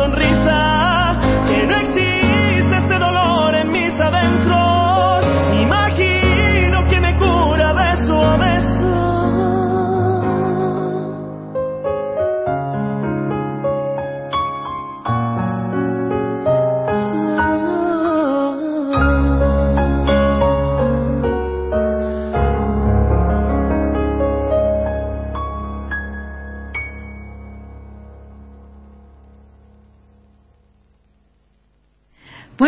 [0.00, 0.79] Sonrisa.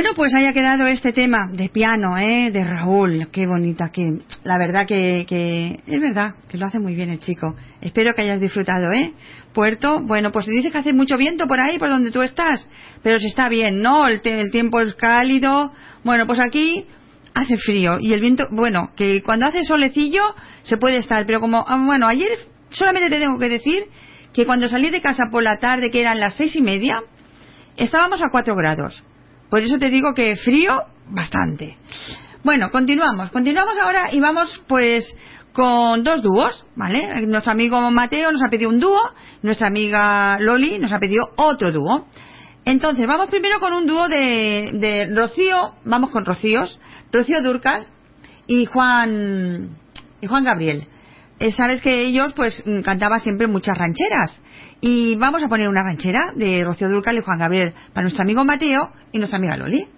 [0.02, 2.50] Bueno, pues haya quedado este tema de piano, ¿eh?
[2.50, 3.28] De Raúl.
[3.30, 7.20] Qué bonita, que la verdad que, que es verdad que lo hace muy bien el
[7.20, 7.54] chico.
[7.80, 9.14] Espero que hayas disfrutado, ¿eh?
[9.54, 12.66] Puerto, bueno, pues se dice que hace mucho viento por ahí, por donde tú estás,
[13.04, 14.08] pero se está bien, ¿no?
[14.08, 15.72] El, el tiempo es cálido.
[16.02, 16.84] Bueno, pues aquí
[17.32, 20.34] hace frío y el viento, bueno, que cuando hace solecillo
[20.64, 22.40] se puede estar, pero como, ah, bueno, ayer
[22.70, 23.84] solamente te tengo que decir
[24.32, 27.04] que cuando salí de casa por la tarde, que eran las seis y media,
[27.76, 29.04] estábamos a 4 grados.
[29.52, 31.76] Por eso te digo que frío, bastante.
[32.42, 33.30] Bueno, continuamos.
[33.30, 35.04] Continuamos ahora y vamos pues
[35.52, 37.26] con dos dúos, ¿vale?
[37.26, 38.98] Nuestro amigo Mateo nos ha pedido un dúo,
[39.42, 42.06] nuestra amiga Loli nos ha pedido otro dúo.
[42.64, 46.80] Entonces, vamos primero con un dúo de, Rocío, vamos con Rocíos,
[47.12, 47.88] Rocío Durcal
[48.46, 49.76] y Juan,
[50.22, 50.88] y Juan Gabriel.
[51.42, 54.40] Eh, sabes que ellos pues mm, cantaban siempre muchas rancheras
[54.80, 58.44] y vamos a poner una ranchera de Rocío Durcal y Juan Gabriel para nuestro amigo
[58.44, 59.88] Mateo y nuestra amiga Loli.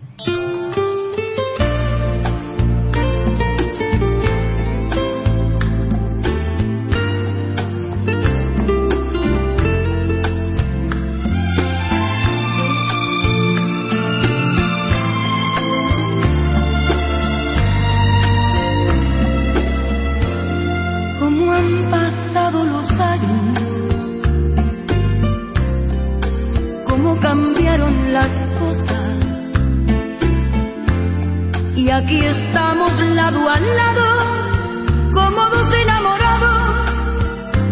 [31.95, 36.91] Aquí estamos lado a lado, como dos enamorados,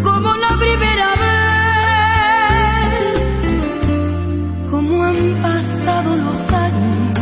[0.01, 1.33] como la primera vez.
[4.71, 7.19] Cómo han pasado los años,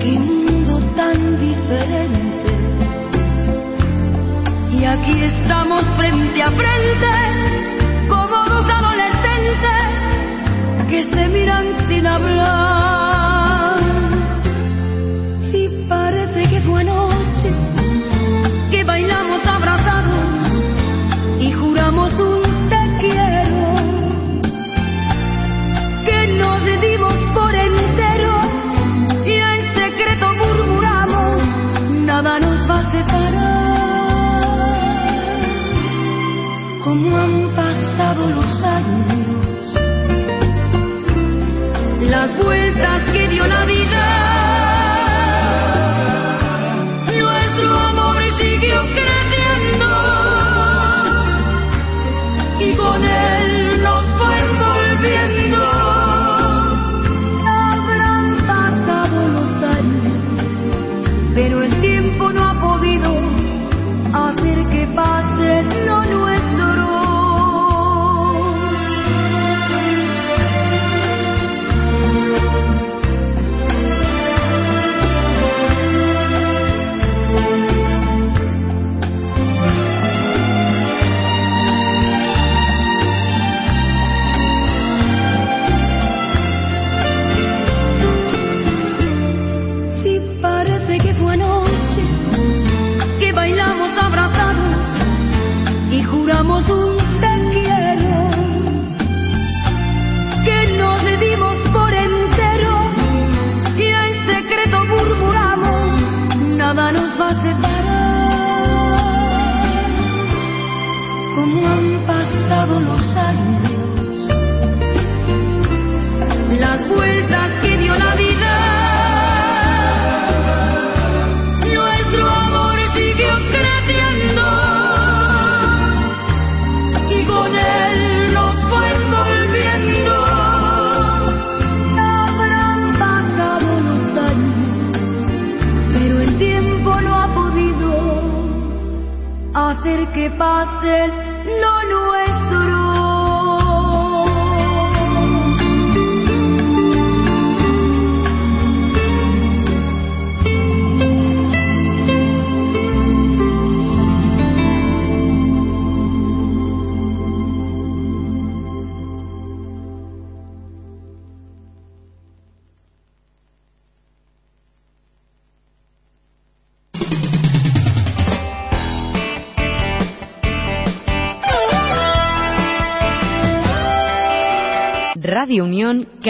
[0.00, 2.50] qué mundo tan diferente.
[4.70, 7.15] Y aquí estamos frente a frente,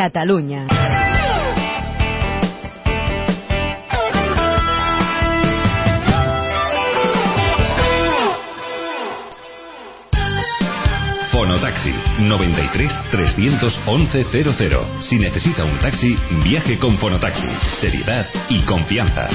[0.06, 0.68] Cataluña.
[11.32, 15.02] Fonotaxi 93 311 00.
[15.02, 17.48] Si necesita un taxi, viaje con Fonotaxi.
[17.80, 19.28] Seriedad y confianza.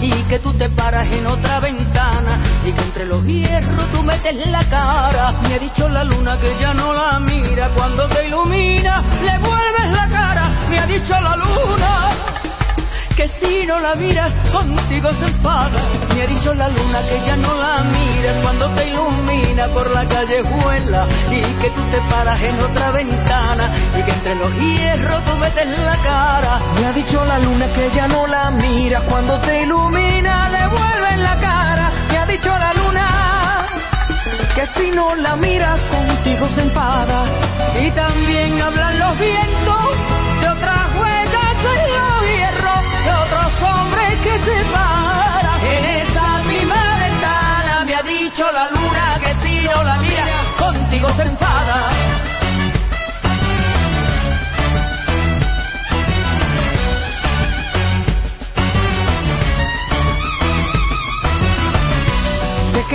[0.00, 4.36] Y que tú te paras en otra ventana y que entre los hierros tú metes
[4.48, 5.32] la cara.
[5.42, 9.96] Me ha dicho la luna que ya no la mira cuando te ilumina, le vuelves
[9.96, 10.48] la cara.
[10.68, 12.37] Me ha dicho la luna
[13.18, 15.80] que si no la miras contigo se enfada.
[16.14, 20.06] Me ha dicho la luna que ya no la miras cuando te ilumina por la
[20.06, 25.36] callejuela y que tú te paras en otra ventana y que entre los hierros tú
[25.36, 26.60] metes la cara.
[26.76, 31.18] Me ha dicho la luna que ya no la miras cuando te ilumina le vuelves
[31.18, 31.90] la cara.
[32.12, 33.66] Me ha dicho la luna
[34.54, 37.24] que si no la miras contigo se enfada
[37.82, 40.17] y también hablan los vientos
[44.28, 49.82] que se paran en esa misma ventana me ha dicho la luna que si no
[49.82, 50.28] la miras
[50.58, 52.07] contigo se enfada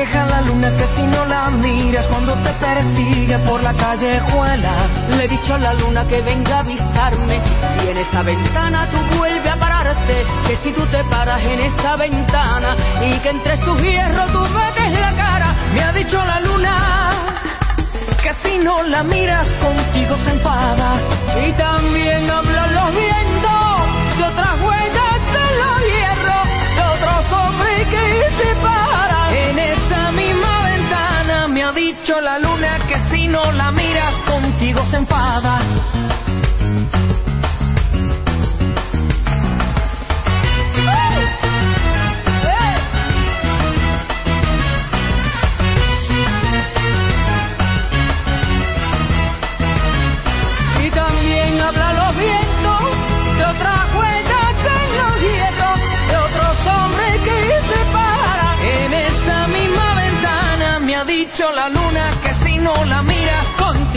[0.03, 4.75] queja la luna que si no la miras cuando te persigue por la callejuela.
[5.09, 7.39] Le he dicho a la luna que venga a avisarme
[7.83, 10.25] y en esa ventana tú vuelves a pararte.
[10.47, 14.99] Que si tú te paras en esa ventana y que entre sus hierros tú metes
[14.99, 15.55] la cara.
[15.73, 17.09] Me ha dicho la luna
[18.21, 20.99] que si no la miras contigo se enfada.
[21.45, 23.22] Y también hablan los vientos
[33.51, 36.12] la miras contigo se enfada.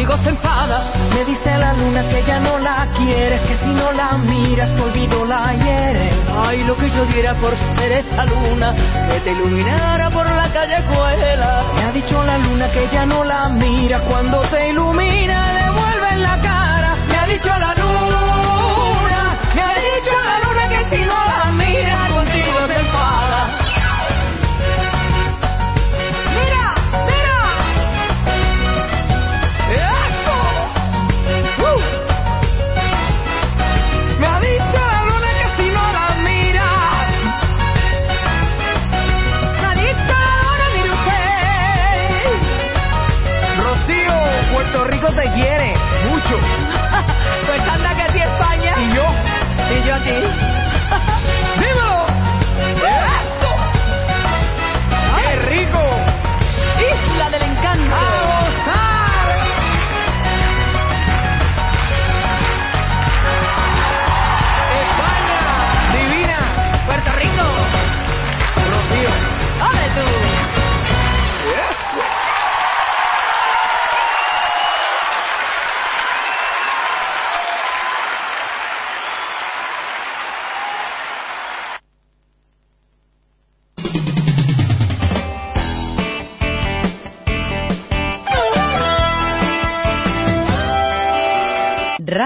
[0.06, 4.84] Me dice la luna que ya no la quieres, que si no la miras tu
[4.84, 6.10] olvido la hiere.
[6.46, 8.72] Ay, lo que yo diera por ser esa luna
[9.10, 11.64] que te iluminara por la callejuela.
[11.74, 16.16] Me ha dicho la luna que ya no la mira cuando te ilumina, le vuelve
[16.18, 16.96] la cara.
[17.08, 17.85] Me ha dicho la luna,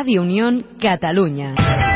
[0.00, 1.89] Radio Unión Cataluña.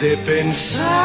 [0.00, 0.97] De pensar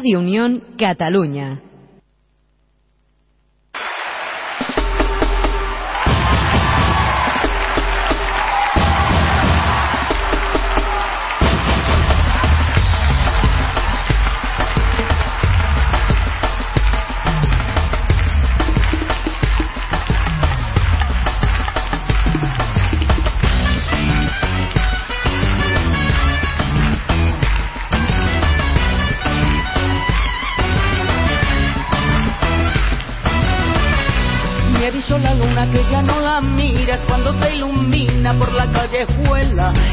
[0.00, 1.60] Radio Unión Cataluña.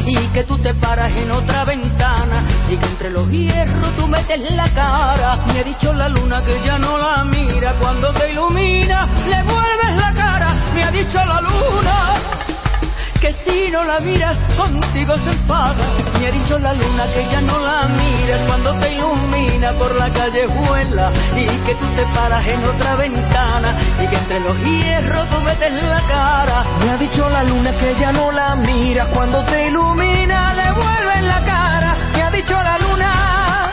[0.06, 4.40] Y que tú te paras en otra ventana y que entre los hierros tú metes
[4.52, 5.36] la cara.
[5.46, 9.96] Me ha dicho la luna que ya no la mira cuando te ilumina le vuelves
[9.96, 10.54] la cara.
[10.74, 12.47] Me ha dicho la luna
[13.20, 15.86] que si no la miras contigo se enfada.
[16.18, 20.10] Me ha dicho la luna que ya no la miras cuando te ilumina por la
[20.10, 25.40] callejuela y que tú te paras en otra ventana y que entre los hierros tú
[25.40, 26.64] metes la cara.
[26.80, 31.22] Me ha dicho la luna que ya no la miras cuando te ilumina le vuelves
[31.22, 31.96] la cara.
[32.14, 33.72] Me ha dicho la luna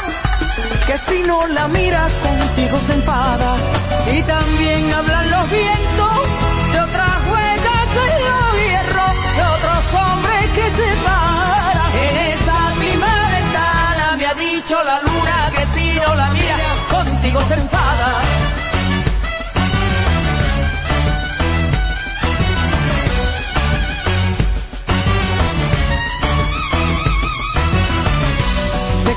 [0.87, 3.57] que si no la miras contigo se enfada
[4.11, 6.24] y también hablan los vientos
[9.85, 15.99] otros hombres que se paran en esa ventana me ha dicho la luna que si
[15.99, 18.34] no la miras contigo se enfada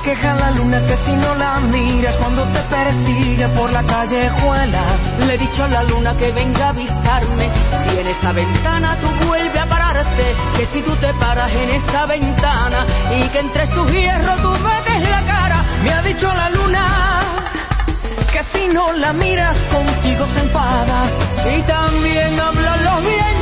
[0.04, 4.82] Queja la luna que si no la miras cuando te persigue por la callejuela.
[5.18, 7.50] Le he dicho a la luna que venga a avisarme
[7.92, 10.34] y en esa ventana tú vuelves a pararte.
[10.56, 15.08] Que si tú te paras en esa ventana y que entre sus hierros tú metes
[15.10, 15.64] la cara.
[15.82, 17.52] Me ha dicho la luna
[18.32, 21.10] Que si no la miras contigo se enfada.
[21.54, 23.37] y también hablan los vientos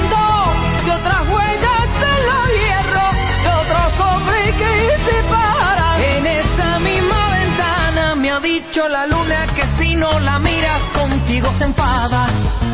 [8.47, 12.66] dicho la luna que si no la miras contigo se enfada.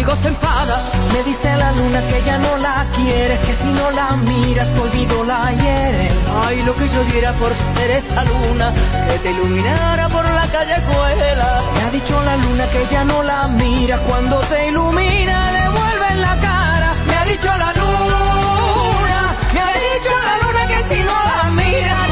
[0.00, 4.82] Me dice la luna que ya no la quieres, que si no la miras tu
[4.82, 6.10] olvido la hiere.
[6.42, 8.72] ay lo que yo diera por ser esa luna
[9.06, 13.46] que te iluminara por la callejuela Me ha dicho la luna que ya no la
[13.48, 16.94] miras, cuando te ilumina le vuelven la cara.
[17.06, 22.09] me ha dicho la luna me ha dicho la luna que si no la miras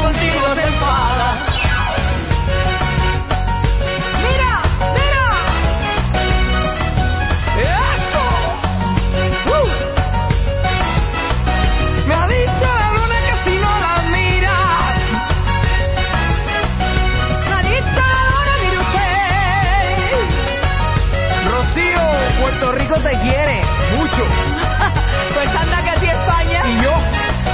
[23.03, 23.61] te quiere.
[23.97, 24.23] Mucho.
[25.33, 26.63] pues anda que así España.
[26.67, 26.93] Y yo.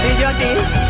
[0.03, 0.84] Y yo a ti.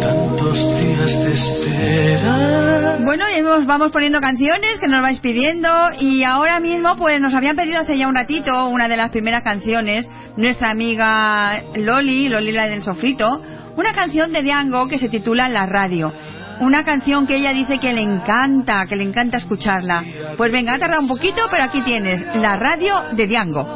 [0.00, 2.98] tantos días de espera.
[3.04, 5.68] Bueno, y hemos- vamos poniendo canciones que nos vais pidiendo
[5.98, 9.42] y ahora mismo pues nos habían pedido hace ya un ratito una de las primeras
[9.42, 13.42] canciones, nuestra amiga Loli, Loli la del sofrito,
[13.76, 16.12] una canción de Diango que se titula La Radio.
[16.60, 20.04] Una canción que ella dice que le encanta, que le encanta escucharla.
[20.36, 23.66] Pues venga, ha tardado un poquito, pero aquí tienes la radio de Diango.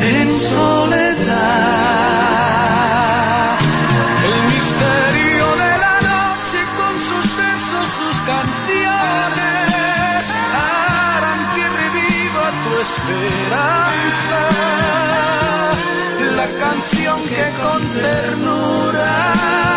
[0.00, 1.90] en soledad.
[4.24, 9.40] El misterio de la noche con sus besos, sus canciones
[10.54, 14.42] harán que reviva tu esperanza.
[16.36, 19.69] La canción que con ternura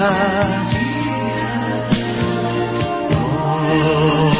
[0.00, 0.72] soñarás.
[3.12, 4.32] Oh,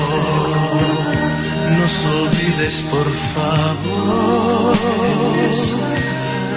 [1.78, 4.77] nos olvides por favor,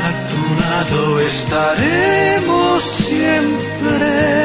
[0.02, 4.43] a tu lado estaremos siempre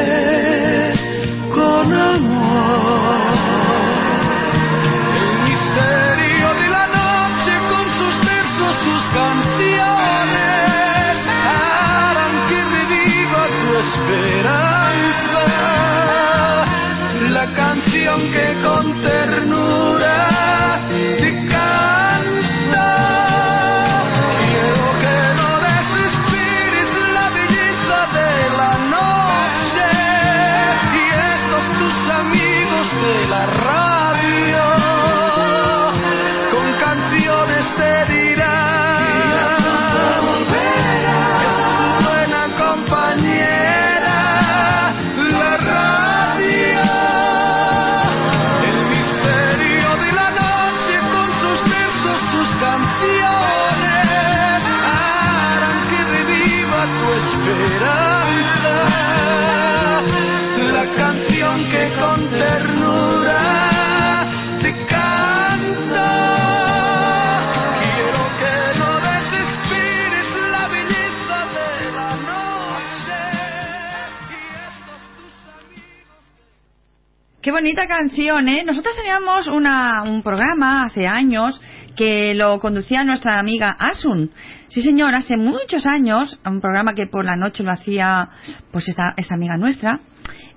[77.49, 78.63] Qué bonita canción, ¿eh?
[78.63, 81.59] Nosotros teníamos una, un programa hace años
[81.95, 84.29] que lo conducía nuestra amiga Asun.
[84.67, 88.29] Sí, señor, hace muchos años, un programa que por la noche lo hacía
[88.69, 89.99] pues esta, esta amiga nuestra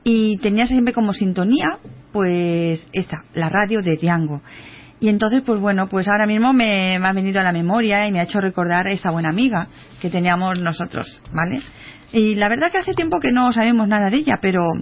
[0.04, 1.78] y tenía siempre como sintonía
[2.12, 4.42] pues esta, la radio de Diango.
[5.00, 8.12] Y entonces, pues bueno, pues ahora mismo me, me ha venido a la memoria y
[8.12, 9.66] me ha hecho recordar a esta buena amiga
[9.98, 11.62] que teníamos nosotros, ¿vale?
[12.12, 14.72] Y la verdad que hace tiempo que no sabemos nada de ella, pero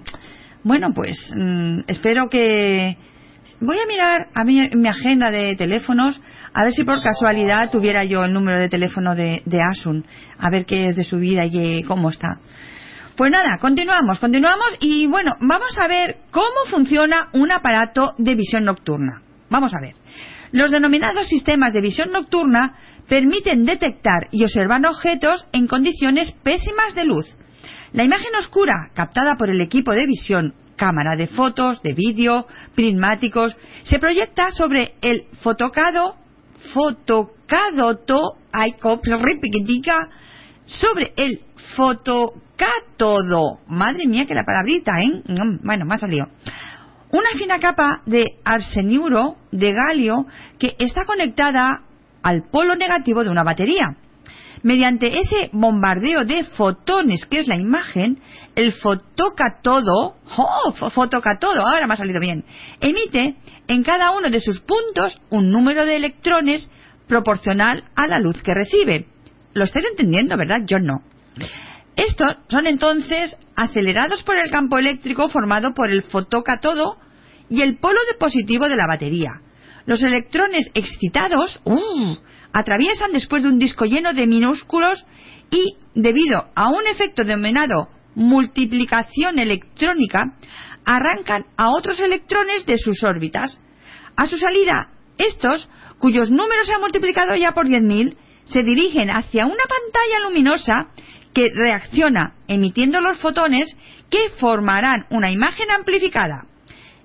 [0.63, 2.97] bueno, pues mm, espero que...
[3.61, 6.21] Voy a mirar a mi, mi agenda de teléfonos
[6.53, 10.05] a ver si por casualidad tuviera yo el número de teléfono de, Asun,
[10.39, 12.41] a ver qué es de su vida y cómo está.
[13.17, 18.65] Pues nada, continuamos, continuamos y bueno, vamos a ver cómo funciona un aparato de visión
[18.65, 19.23] nocturna.
[19.49, 19.95] Vamos a ver.
[20.53, 22.75] Los denominados sistemas de visión nocturna
[23.09, 27.37] permiten detectar y observar objetos en condiciones pésimas de luz.
[27.93, 33.57] La imagen oscura captada por el equipo de visión, cámara de fotos, de vídeo, prismáticos,
[33.83, 36.17] se proyecta sobre el fotocado,
[36.73, 38.75] fotocadoto, ay,
[40.67, 41.41] sobre el
[41.77, 43.59] fotocátodo.
[43.67, 45.23] Madre mía, que la palabrita, ¿eh?
[45.27, 46.29] Mm, Bueno, me ha salido.
[47.11, 50.27] Una fina capa de arseniuro de galio
[50.59, 51.83] que está conectada
[52.23, 53.97] al polo negativo de una batería.
[54.63, 58.19] Mediante ese bombardeo de fotones que es la imagen,
[58.55, 60.75] el fotocátodo, ¡oh!
[60.75, 62.45] fo- fotocátodo, ahora me ha salido bien,
[62.81, 63.37] emite
[63.69, 66.69] en cada uno de sus puntos un número de electrones
[67.07, 69.07] proporcional a la luz que recibe.
[69.55, 70.61] Lo estáis entendiendo, ¿verdad?
[70.67, 71.03] Yo no.
[71.97, 76.99] Estos son entonces acelerados por el campo eléctrico formado por el fotocátodo
[77.49, 79.41] y el polo de positivo de la batería.
[79.87, 82.17] Los electrones excitados ¡uh!
[82.53, 85.05] Atraviesan después de un disco lleno de minúsculos
[85.51, 90.37] y, debido a un efecto denominado multiplicación electrónica,
[90.85, 93.59] arrancan a otros electrones de sus órbitas.
[94.17, 95.69] A su salida, estos,
[95.99, 100.89] cuyos números se han multiplicado ya por 10.000, se dirigen hacia una pantalla luminosa
[101.33, 103.77] que reacciona emitiendo los fotones
[104.11, 106.47] que formarán una imagen amplificada.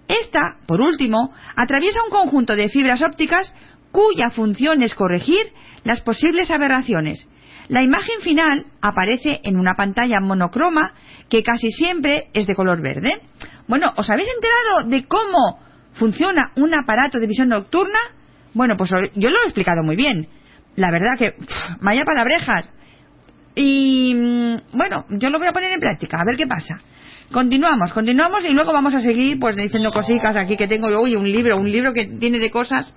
[0.08, 3.54] Esta, por último, atraviesa un conjunto de fibras ópticas
[3.96, 5.54] cuya función es corregir
[5.86, 7.30] las posibles aberraciones.
[7.70, 10.94] La imagen final aparece en una pantalla monocroma
[11.30, 13.22] que casi siempre es de color verde.
[13.70, 15.62] Bueno, ¿os habéis enterado de cómo
[15.94, 17.98] funciona un aparato de visión nocturna?
[18.54, 20.28] Bueno, pues yo lo he explicado muy bien.
[20.76, 22.66] La verdad que, pff, vaya palabrejas.
[23.56, 26.82] Y mm, bueno, yo lo voy a poner en práctica, a ver qué pasa.
[27.32, 31.32] Continuamos, continuamos y luego vamos a seguir pues diciendo cositas aquí que tengo yo, un
[31.32, 32.94] libro, un libro que tiene de cosas.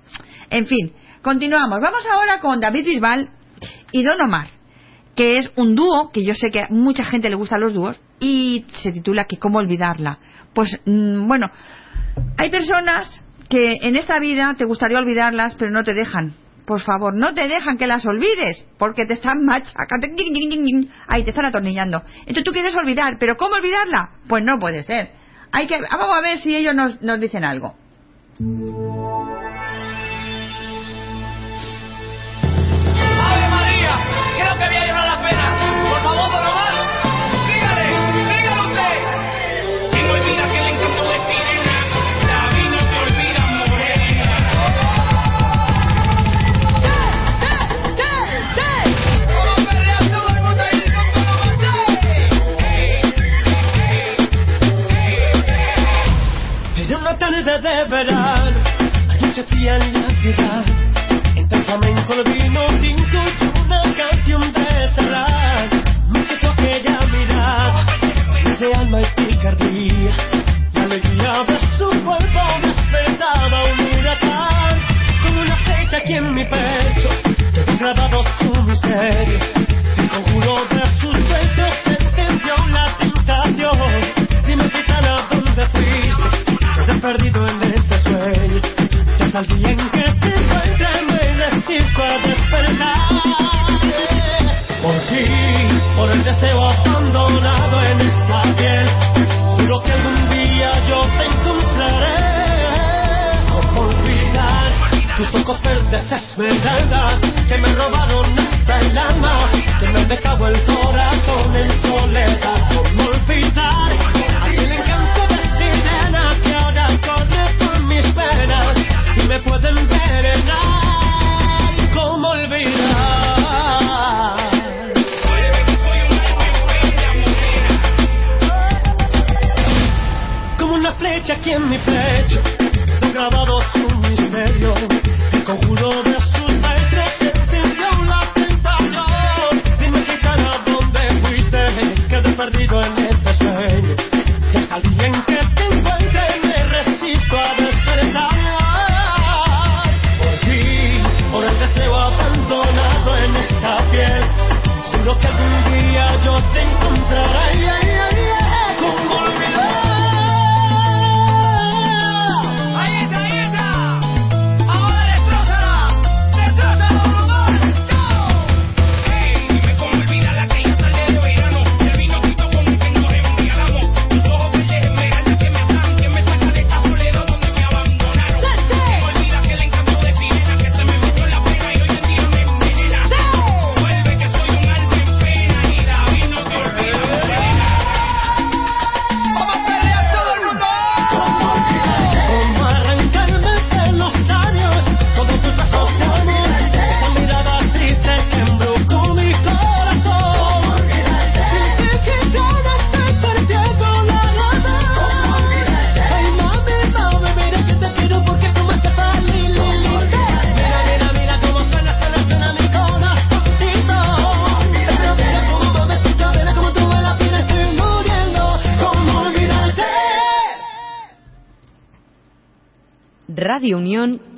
[0.49, 1.79] En fin, continuamos.
[1.79, 3.29] Vamos ahora con David Bisbal
[3.91, 4.47] y Don Omar,
[5.15, 7.99] que es un dúo que yo sé que a mucha gente le gustan los dúos
[8.19, 10.19] y se titula que cómo olvidarla.
[10.53, 11.51] Pues mm, bueno,
[12.37, 16.33] hay personas que en esta vida te gustaría olvidarlas, pero no te dejan.
[16.65, 20.07] Por favor, no te dejan que las olvides, porque te están machacando,
[21.07, 22.03] ahí te están atornillando.
[22.19, 24.11] Entonces tú quieres olvidar, pero ¿cómo olvidarla?
[24.27, 25.11] Pues no puede ser.
[25.51, 27.75] Hay que, vamos a ver si ellos nos, nos dicen algo.
[35.31, 35.58] A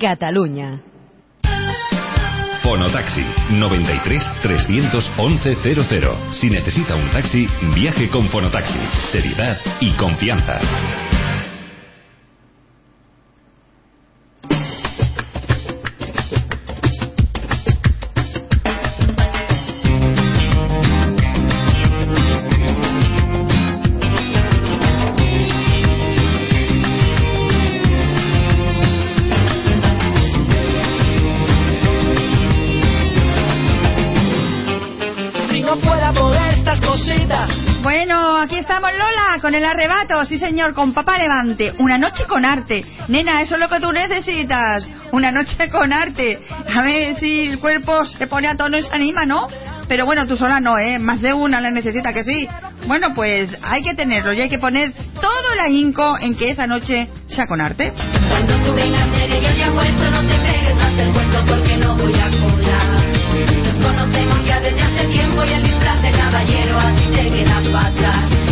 [0.02, 0.82] Cataluña.
[2.60, 6.16] Fonotaxi 93 311 00.
[6.32, 8.80] Si necesita un taxi, viaje con Fonotaxi.
[9.12, 10.58] Seriedad y confianza.
[39.42, 41.74] Con el arrebato, sí señor, con Papá Levante.
[41.78, 42.86] Una noche con arte.
[43.08, 44.86] Nena, eso es lo que tú necesitas.
[45.10, 46.38] Una noche con arte.
[46.72, 49.48] A ver si el cuerpo se pone a tono y se anima, ¿no?
[49.88, 51.00] Pero bueno, tú sola no, ¿eh?
[51.00, 52.48] Más de una la necesita que sí.
[52.86, 56.68] Bueno, pues hay que tenerlo y hay que poner todo el ahínco en que esa
[56.68, 57.92] noche sea con arte.
[58.28, 61.76] Cuando tú vengas serie yo ya he vuelto, no te pegues más el cuento porque
[61.78, 63.02] no voy a colar.
[63.64, 68.51] Nos conocemos ya desde hace tiempo y el disfraz de caballero así te queda fatal.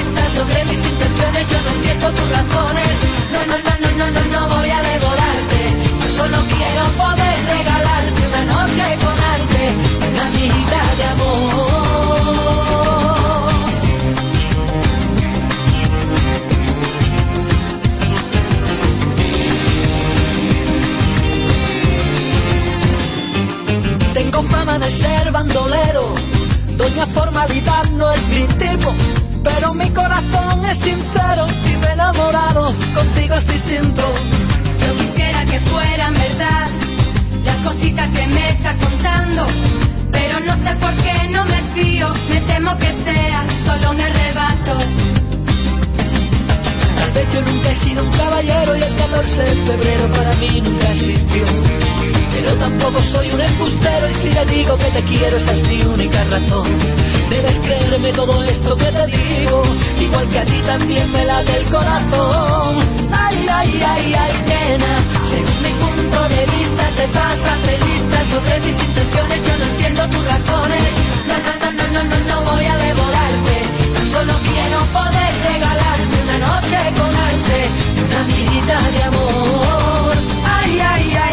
[2.13, 5.75] No, no, no, no, no, no, no voy a devorarte.
[6.01, 9.73] Yo solo quiero poder regalarte una noche con arte,
[10.09, 11.71] una amiguita de amor.
[24.13, 26.13] Tengo fama de ser bandolero,
[26.77, 28.93] doña formalidad no es mi tipo,
[29.43, 34.13] pero mi corazón es sincero y me he enamorado, contigo es distinto.
[34.79, 36.69] Yo quisiera que fueran verdad
[37.43, 39.47] las cositas que me está contando,
[40.11, 44.77] pero no sé por qué no me fío, me temo que sea solo un arrebato.
[46.95, 50.61] Tal vez yo nunca he sido un caballero y el 14 de febrero para mí
[50.61, 51.90] nunca existió.
[52.41, 55.83] Pero tampoco soy un embustero y si le digo que te quiero esa es mi
[55.83, 56.65] única razón.
[57.29, 59.61] Debes creerme todo esto que te digo,
[59.99, 62.79] igual que a ti también me late el corazón.
[63.11, 68.59] Ay, ay, ay, ay, nena, según mi punto de vista te pasas de lista sobre
[68.59, 70.93] mis intenciones, yo no entiendo tus razones.
[71.27, 76.23] No, no, no, no, no, no, no voy a devorarte, tan solo quiero poder regalarte
[76.23, 77.69] una noche con arte,
[78.03, 80.17] una amiguita de amor.
[80.43, 81.30] Ay, ay, ay,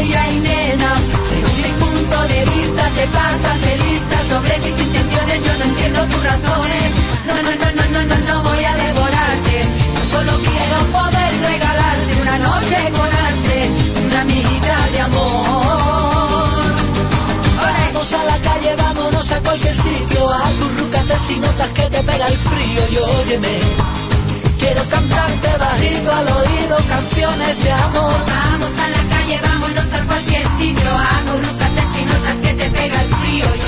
[2.79, 6.95] vista te pasas de lista sobre mis intenciones, yo no entiendo tus razones.
[7.27, 12.21] No, no, no, no, no, no, no voy a devorarte, yo solo quiero poder regalarte
[12.21, 13.71] una noche con arte,
[14.05, 16.77] una amiguita de amor.
[17.57, 22.39] Vamos a la calle, vámonos a cualquier sitio, acurrúcate si notas que te pega el
[22.39, 23.61] frío y óyeme.
[24.59, 28.25] Quiero cantarte bajito al oído canciones de amor.
[28.27, 31.48] Vamos a la calle, vámonos a cualquier sitio, acurrúcate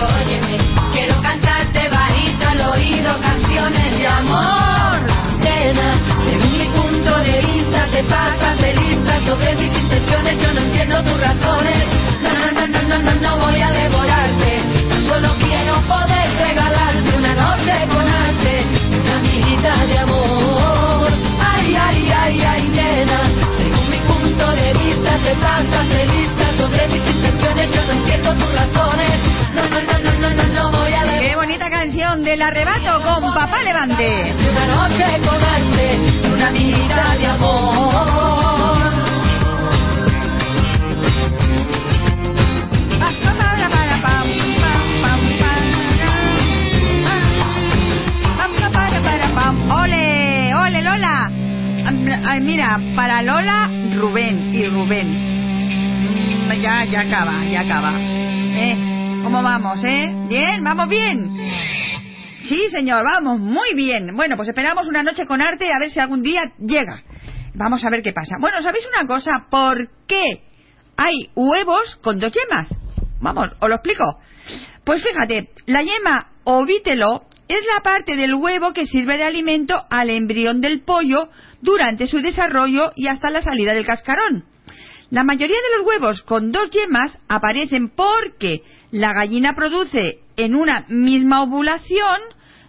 [0.03, 0.59] óyeme.
[0.93, 5.01] Quiero cantarte bajito al oído canciones de amor.
[5.41, 5.95] Nena,
[6.25, 11.03] según mi punto de vista te pasas de lista sobre mis intenciones, yo no entiendo
[11.03, 11.87] tus razones.
[12.23, 17.17] No, no, no, no, no, no, no voy a devorarte, tan solo quiero poder regalarte
[17.17, 18.67] una noche con arte,
[19.01, 21.11] una amiguita de amor.
[21.41, 23.21] Ay, ay, ay, ay, nena,
[23.57, 27.40] según mi punto de vista te pasas de lista sobre mis intenciones,
[31.20, 34.35] Qué bonita canción del arrebato con Papá Levante.
[49.70, 50.82] Ole,
[52.41, 55.40] mira, para Lola, Rubén y Rubén.
[56.57, 57.93] Ya, ya acaba, ya acaba.
[57.97, 59.21] ¿Eh?
[59.23, 60.13] ¿Cómo vamos, eh?
[60.29, 60.63] ¿Bien?
[60.65, 61.51] ¿Vamos bien?
[62.49, 64.17] Sí, señor, vamos, muy bien.
[64.17, 67.03] Bueno, pues esperamos una noche con arte a ver si algún día llega.
[67.55, 68.37] Vamos a ver qué pasa.
[68.41, 69.47] Bueno, ¿sabéis una cosa?
[69.49, 70.43] ¿Por qué
[70.97, 72.69] hay huevos con dos yemas?
[73.21, 74.19] Vamos, os lo explico.
[74.85, 80.11] Pues fíjate, la yema ovítelo es la parte del huevo que sirve de alimento al
[80.11, 81.29] embrión del pollo
[81.61, 84.50] durante su desarrollo y hasta la salida del cascarón.
[85.11, 88.62] La mayoría de los huevos con dos yemas aparecen porque
[88.93, 92.20] la gallina produce en una misma ovulación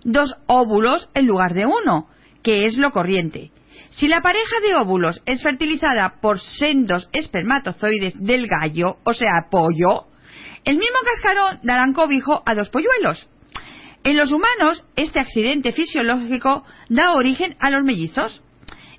[0.03, 2.09] dos óvulos en lugar de uno,
[2.41, 3.51] que es lo corriente.
[3.91, 10.07] Si la pareja de óvulos es fertilizada por sendos espermatozoides del gallo, o sea, pollo,
[10.63, 13.30] el mismo cascarón darán cobijo a dos polluelos.
[14.03, 18.41] En los humanos, este accidente fisiológico da origen a los mellizos.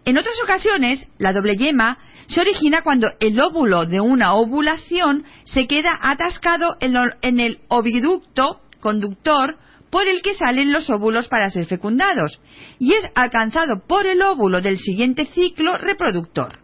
[0.05, 5.67] En otras ocasiones, la doble yema se origina cuando el óvulo de una ovulación se
[5.67, 9.59] queda atascado en, el oviducto conductor
[9.91, 12.41] por el que salen los óvulos para ser fecundados
[12.79, 16.61] y es alcanzado por el óvulo del siguiente ciclo reproductor.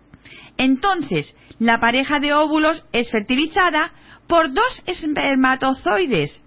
[0.57, 3.93] Entonces, la pareja de óvulos es fertilizada
[4.27, 6.43] por dos espermatozoides.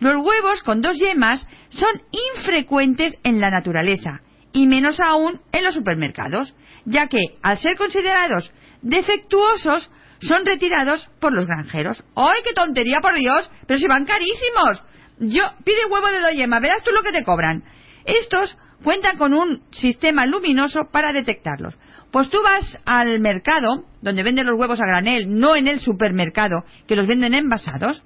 [0.00, 2.02] Los huevos con dos yemas son
[2.36, 4.22] infrecuentes en la naturaleza
[4.52, 6.54] y menos aún en los supermercados,
[6.84, 8.50] ya que, al ser considerados
[8.82, 9.90] defectuosos,
[10.20, 12.02] son retirados por los granjeros.
[12.14, 13.50] ¡Ay, qué tontería, por Dios!
[13.66, 14.82] Pero si van carísimos.
[15.18, 17.64] Yo, pide huevo de dos yemas, verás tú lo que te cobran.
[18.04, 21.74] Estos cuentan con un sistema luminoso para detectarlos.
[22.10, 26.64] Pues tú vas al mercado, donde venden los huevos a granel, no en el supermercado,
[26.86, 28.02] que los venden envasados.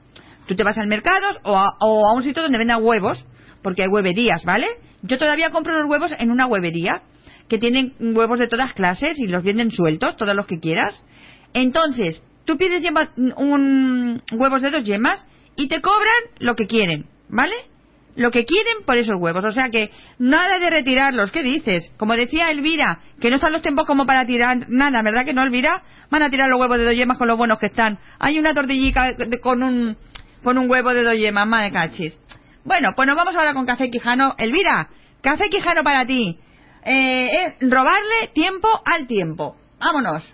[0.46, 3.26] Tú te vas al mercado o a, o a un sitio donde vendan huevos,
[3.62, 4.66] porque hay hueverías, ¿vale?
[5.02, 7.02] Yo todavía compro los huevos en una huevería,
[7.48, 11.02] que tienen huevos de todas clases y los venden sueltos, todos los que quieras.
[11.54, 12.82] Entonces, tú pides
[13.36, 15.26] un huevos de dos yemas
[15.56, 17.54] y te cobran lo que quieren, ¿vale?
[18.16, 19.44] Lo que quieren por esos huevos.
[19.44, 21.30] O sea que nada de retirarlos.
[21.30, 21.92] ¿Qué dices?
[21.96, 25.42] Como decía Elvira, que no están los tiempos como para tirar nada, ¿verdad que no,
[25.42, 25.82] Elvira?
[26.10, 27.98] Van a tirar los huevos de dos yemas con lo buenos que están.
[28.18, 29.96] Hay una tortillica de- con un,
[30.42, 32.18] con un huevo de dos yemas, madre cachis.
[32.64, 34.34] Bueno, pues nos vamos ahora con Café Quijano.
[34.36, 34.90] Elvira,
[35.22, 36.38] Café Quijano para ti.
[36.90, 39.54] Eh, eh, robarle tiempo al tiempo.
[39.78, 40.24] Vámonos.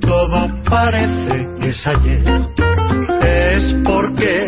[0.00, 2.22] Todo parece que es ayer.
[3.22, 4.46] Es porque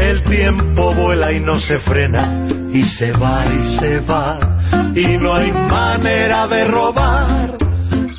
[0.00, 4.38] el tiempo vuela y no se frena, y se va y se va,
[4.94, 7.56] y no hay manera de robar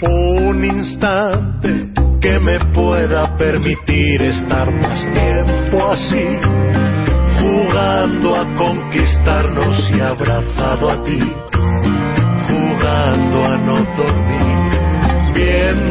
[0.02, 6.38] un instante que me pueda permitir estar más tiempo así,
[7.42, 11.20] jugando a conquistarnos y abrazado a ti.
[12.48, 14.47] Jugando a no dormir,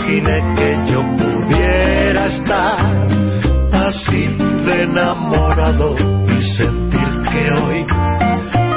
[0.00, 2.76] Imaginé que yo pudiera estar
[3.72, 4.26] así
[4.64, 5.94] de enamorado
[6.26, 7.86] y sentir que hoy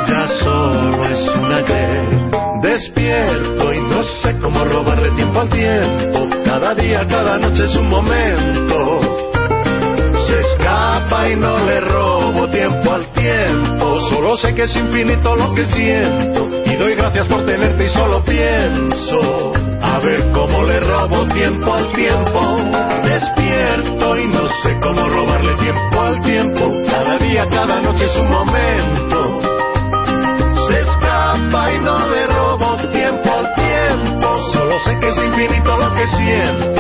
[0.08, 2.04] ya solo es un ayer.
[2.62, 6.30] Despierto y no sé cómo robarle tiempo al tiempo.
[6.45, 9.02] Cada día, cada noche es un momento.
[10.28, 14.00] Se escapa y no le robo tiempo al tiempo.
[14.10, 16.50] Solo sé que es infinito lo que siento.
[16.66, 19.32] Y doy gracias por tenerte y solo pienso.
[20.03, 22.41] Ver cómo le robo tiempo al tiempo.
[23.03, 26.73] Despierto y no sé cómo robarle tiempo al tiempo.
[26.85, 29.41] Cada día, cada noche es un momento.
[30.67, 34.39] Se escapa y no le robo tiempo al tiempo.
[34.51, 36.73] Solo sé que es infinito lo que siento.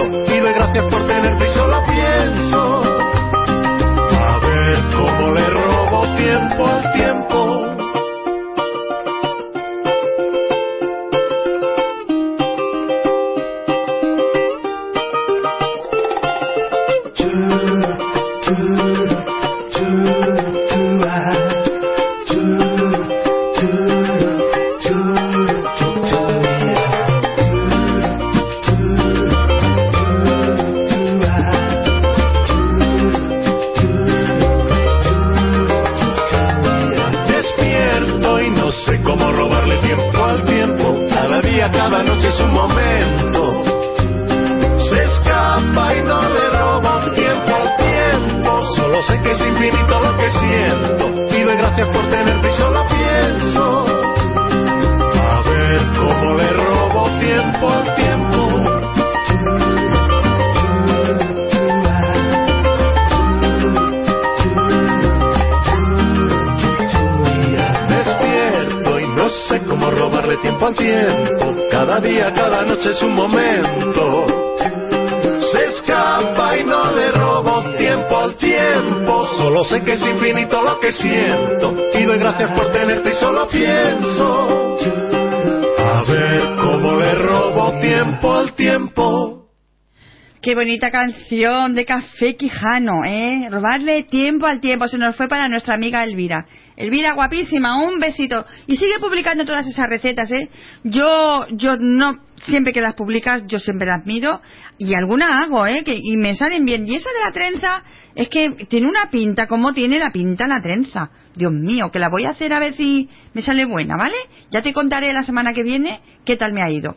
[90.53, 93.47] Qué bonita canción de Café Quijano, ¿eh?
[93.49, 94.87] Robarle tiempo al tiempo.
[94.87, 96.45] Se nos fue para nuestra amiga Elvira.
[96.77, 98.45] Elvira, guapísima, un besito.
[98.67, 100.49] Y sigue publicando todas esas recetas, ¿eh?
[100.83, 104.41] Yo, yo no, siempre que las publicas, yo siempre las miro.
[104.77, 105.83] Y alguna hago, ¿eh?
[105.83, 106.87] Que, y me salen bien.
[106.87, 110.61] Y esa de la trenza, es que tiene una pinta, como tiene la pinta la
[110.61, 111.09] trenza.
[111.33, 114.17] Dios mío, que la voy a hacer a ver si me sale buena, ¿vale?
[114.51, 116.95] Ya te contaré la semana que viene qué tal me ha ido.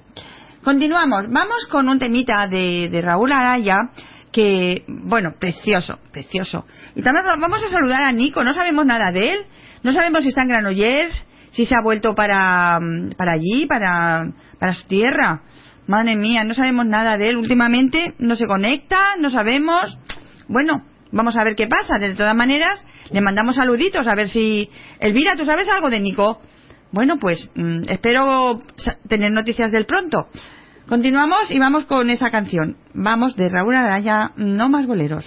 [0.67, 1.31] Continuamos.
[1.31, 3.91] Vamos con un temita de, de Raúl Araya
[4.33, 6.67] que, bueno, precioso, precioso.
[6.97, 8.43] Y también va- vamos a saludar a Nico.
[8.43, 9.39] No sabemos nada de él.
[9.85, 12.81] No sabemos si está en Granollers, si se ha vuelto para,
[13.17, 15.43] para allí, para, para su tierra.
[15.87, 17.37] Madre mía, no sabemos nada de él.
[17.37, 19.97] Últimamente no se conecta, no sabemos.
[20.49, 22.01] Bueno, vamos a ver qué pasa.
[22.01, 22.83] De todas maneras,
[23.13, 24.69] le mandamos saluditos a ver si...
[24.99, 26.41] Elvira, ¿tú sabes algo de Nico?
[26.97, 28.59] Bueno, pues mm, espero
[29.07, 30.29] tener noticias del pronto.
[30.89, 32.79] Continuamos y vamos con esa canción.
[32.95, 35.27] Vamos de Raúl Araya, no más boleros.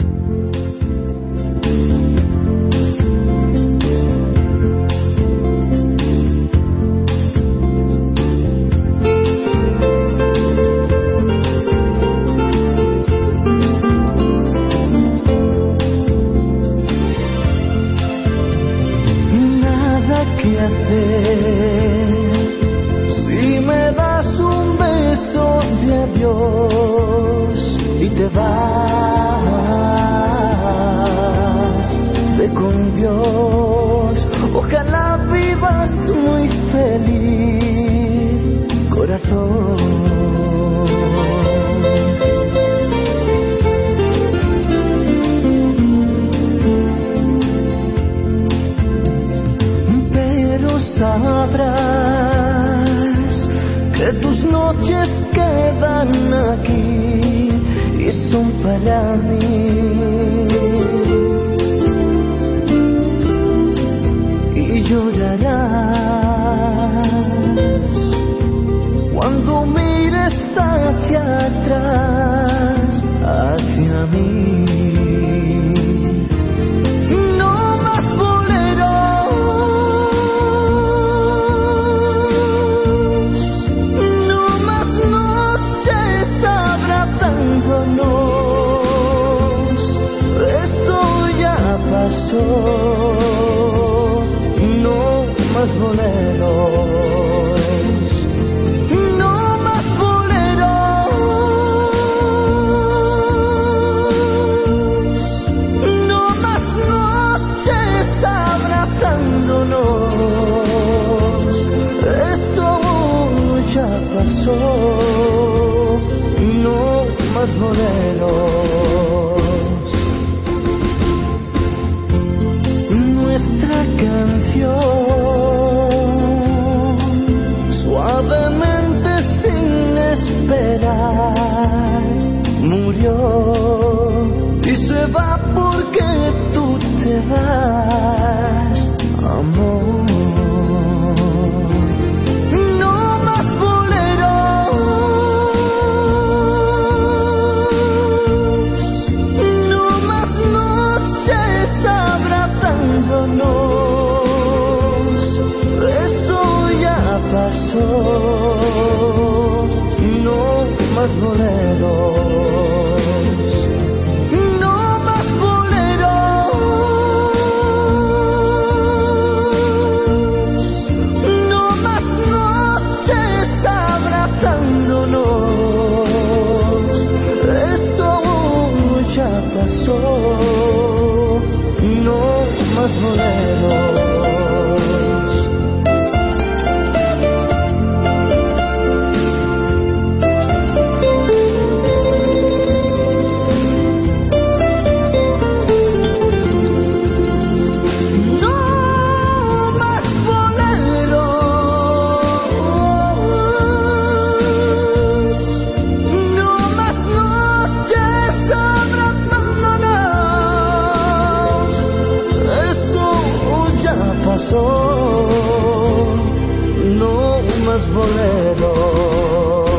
[217.80, 219.70] los boleros.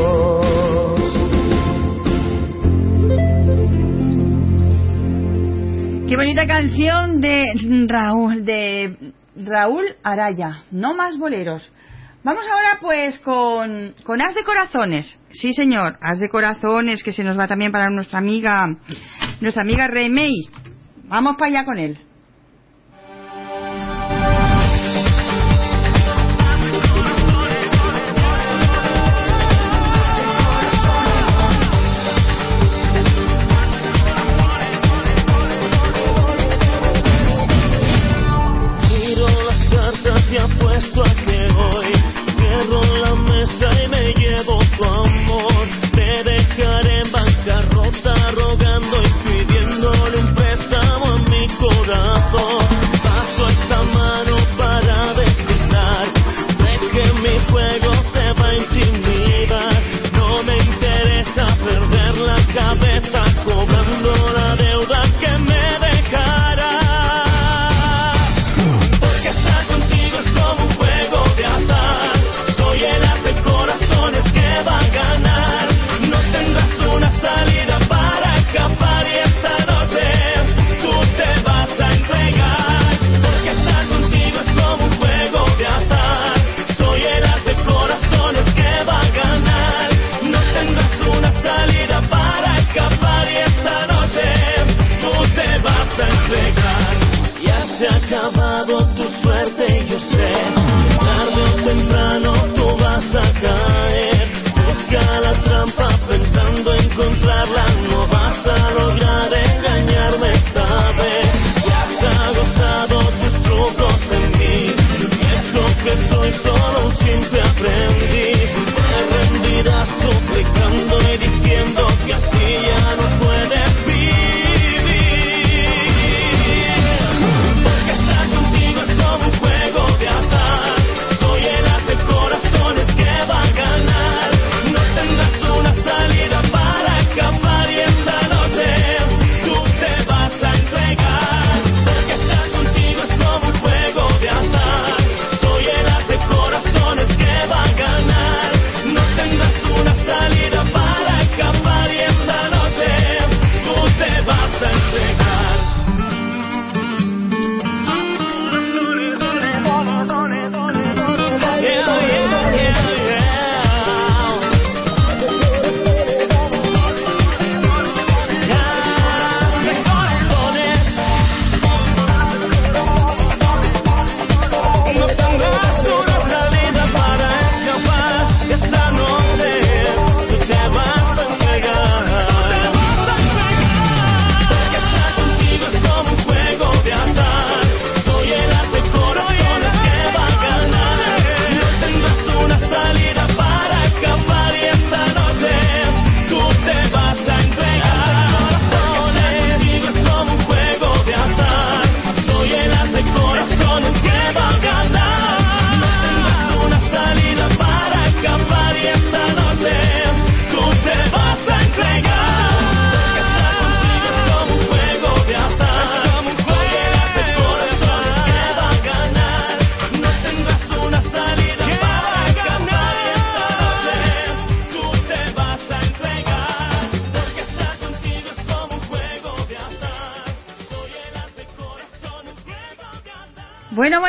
[6.09, 7.45] Qué bonita canción de
[7.87, 11.71] Raúl, de Raúl Araya, No más boleros.
[12.23, 15.17] Vamos ahora pues con, con As de Corazones.
[15.33, 18.67] Sí, señor, As de Corazones, que se nos va también para nuestra amiga,
[19.41, 20.51] nuestra amiga Remey.
[21.05, 21.99] Vamos para allá con él.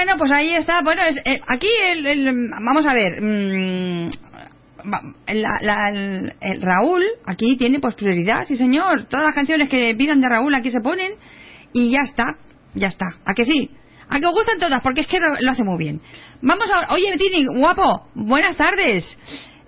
[0.04, 0.82] Bueno, pues ahí está.
[0.82, 3.22] Bueno, es, eh, aquí el, vamos a ver.
[3.22, 4.10] mm,
[5.28, 9.06] la- la- el, Raúl aquí tiene pues prioridad, sí señor.
[9.06, 11.12] Todas las canciones que pidan de Raúl aquí se ponen
[11.72, 12.36] y ya está,
[12.74, 13.06] ya está.
[13.26, 13.70] ¿A que sí?
[14.10, 16.02] A que os gustan todas porque es que lo, hace muy bien.
[16.42, 19.06] Vamos a Oye, Tini, guapo, buenas tardes.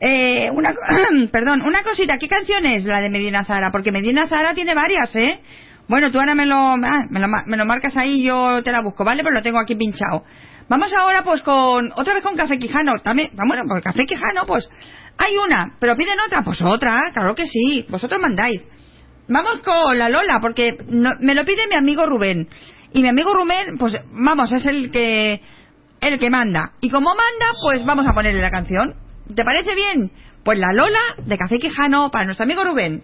[0.01, 0.73] Eh, una,
[1.31, 3.71] perdón, una cosita, ¿qué canción es la de Medina Zara?
[3.71, 5.39] Porque Medina Zara tiene varias, ¿eh?
[5.87, 8.81] Bueno, tú ahora me lo, ah, me lo, me lo marcas ahí yo te la
[8.81, 9.21] busco, ¿vale?
[9.23, 10.23] Pero lo tengo aquí pinchado.
[10.69, 14.69] Vamos ahora pues con, otra vez con Café Quijano, también, ah, bueno, Café Quijano, pues,
[15.17, 18.61] hay una, pero piden otra, pues otra, claro que sí, vosotros mandáis.
[19.27, 22.47] Vamos con la Lola, porque no- me lo pide mi amigo Rubén.
[22.93, 25.41] Y mi amigo Rubén, pues, vamos, es el que,
[26.01, 26.73] el que manda.
[26.81, 28.95] Y como manda, pues vamos a ponerle la canción.
[29.35, 30.11] ¿Te parece bien?
[30.43, 33.03] Pues la Lola de Café Quijano para nuestro amigo Rubén.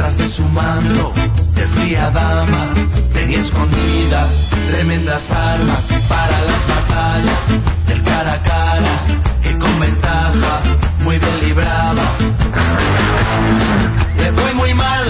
[0.00, 1.12] De su manto,
[1.54, 2.72] de fría dama,
[3.12, 4.30] tenía escondidas
[4.70, 9.04] tremendas armas para las batallas del cara a cara,
[9.42, 10.62] que con ventaja
[11.00, 12.16] muy bien libraba.
[14.16, 15.04] Le fue muy mal,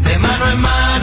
[0.00, 0.97] de mano en mano,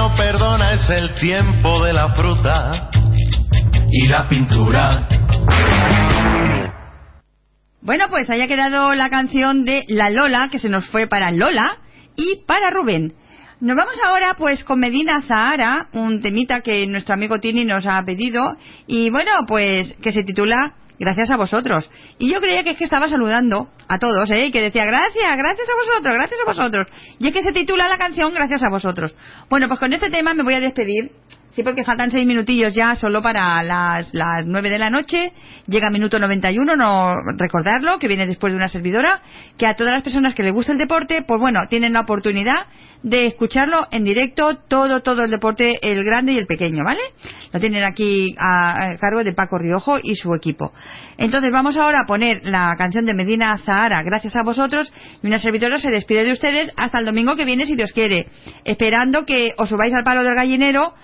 [0.00, 2.90] no perdona, es el tiempo de la fruta
[3.90, 5.06] y la pintura.
[7.82, 11.76] Bueno, pues haya quedado la canción de La Lola, que se nos fue para Lola
[12.16, 13.12] y para Rubén.
[13.60, 18.02] Nos vamos ahora pues con Medina Zahara, un temita que nuestro amigo Tini nos ha
[18.02, 18.56] pedido
[18.86, 21.88] y bueno, pues que se titula Gracias a vosotros.
[22.18, 24.44] Y yo creía que es que estaba saludando a todos, ¿eh?
[24.44, 26.86] Y que decía gracias, gracias a vosotros, gracias a vosotros.
[27.18, 29.14] Y es que se titula la canción Gracias a vosotros.
[29.48, 31.10] Bueno, pues con este tema me voy a despedir.
[31.54, 35.32] Sí, porque faltan seis minutillos ya solo para las, las nueve de la noche.
[35.66, 39.20] Llega minuto 91, no recordarlo, que viene después de una servidora.
[39.58, 42.66] Que a todas las personas que les gusta el deporte, pues bueno, tienen la oportunidad
[43.02, 47.00] de escucharlo en directo, todo, todo el deporte, el grande y el pequeño, ¿vale?
[47.52, 50.72] Lo tienen aquí a, a cargo de Paco Riojo y su equipo.
[51.18, 55.38] Entonces vamos ahora a poner la canción de Medina Zahara, gracias a vosotros, y una
[55.38, 58.28] servidora se despide de ustedes hasta el domingo que viene, si Dios quiere,
[58.64, 60.94] esperando que os subáis al palo del gallinero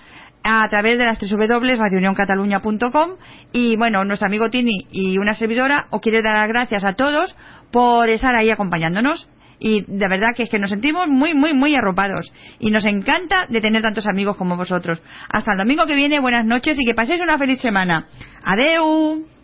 [0.46, 3.10] a través de las www.radiounioncataluña.com
[3.52, 7.36] y bueno, nuestro amigo Tini y una servidora os quiere dar las gracias a todos
[7.72, 9.28] por estar ahí acompañándonos
[9.58, 13.46] y de verdad que es que nos sentimos muy, muy, muy arropados y nos encanta
[13.48, 15.00] de tener tantos amigos como vosotros.
[15.28, 18.06] Hasta el domingo que viene, buenas noches y que paséis una feliz semana.
[18.44, 19.35] Adeu.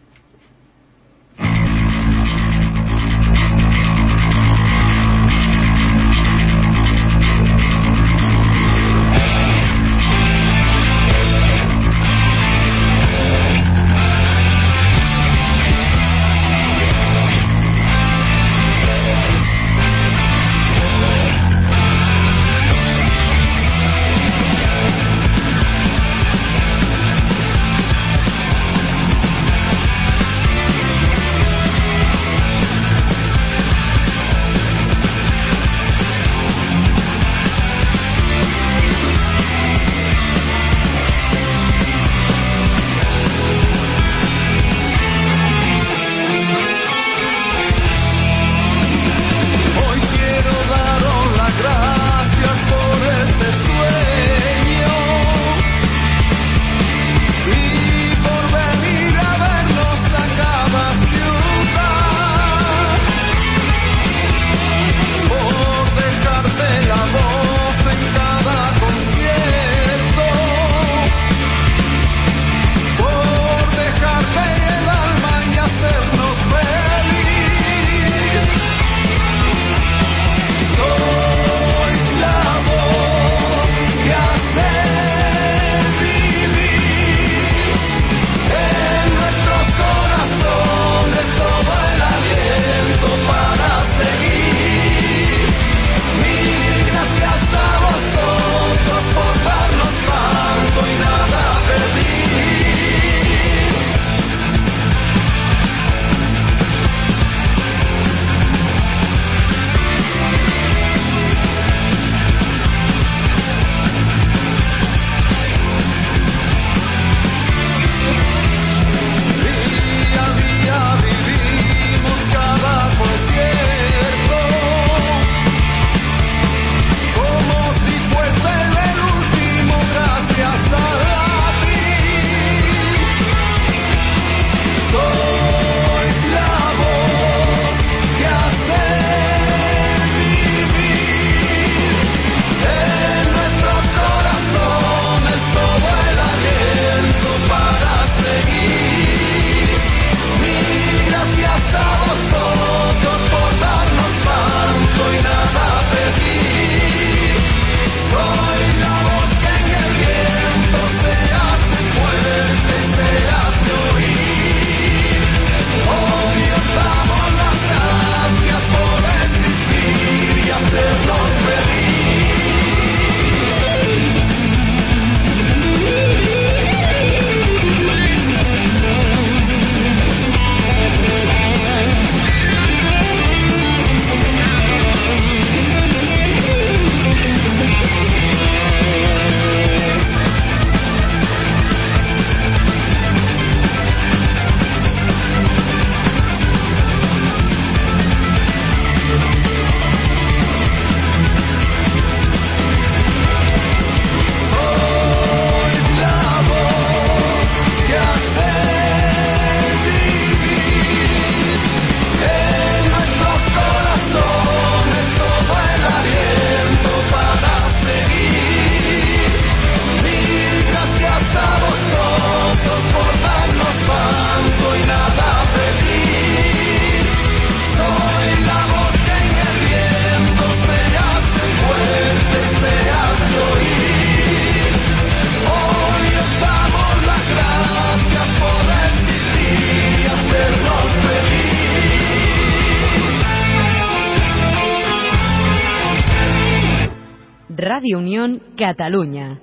[247.82, 249.40] Radio Unión Cataluña.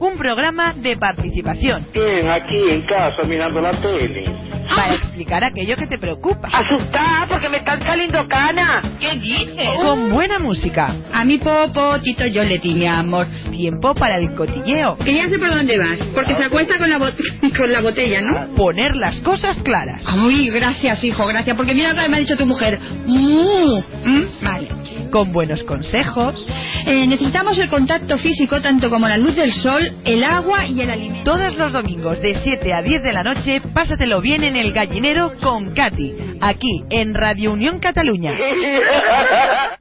[0.00, 1.86] Un programa de participación.
[1.92, 4.53] Bien, aquí en casa mirando la tele.
[4.76, 6.48] Para explicar aquello que te preocupa.
[6.52, 8.84] Asustada porque me están saliendo canas.
[9.00, 9.68] ¿Qué dices?
[9.82, 10.94] Con buena música.
[11.12, 13.26] A mi popotito yo le di mi amor.
[13.50, 14.96] Tiempo para el cotilleo.
[14.98, 18.20] Que ya sé por dónde vas, porque se acuesta con la, bot- con la botella,
[18.20, 18.54] ¿no?
[18.54, 20.02] Poner las cosas claras.
[20.14, 22.78] Uy, gracias, hijo, gracias, porque mira lo que me ha dicho tu mujer.
[23.06, 24.68] Mm, mm, Vale.
[25.10, 26.48] Con buenos consejos.
[26.86, 30.90] Eh, necesitamos el contacto físico tanto como la luz del sol, el agua y el
[30.90, 31.30] alimento.
[31.30, 35.34] Todos los domingos de 7 a 10 de la noche, pásatelo bien en el gallinero
[35.42, 36.38] con Katy.
[36.40, 38.32] Aquí en Radio Unión Cataluña.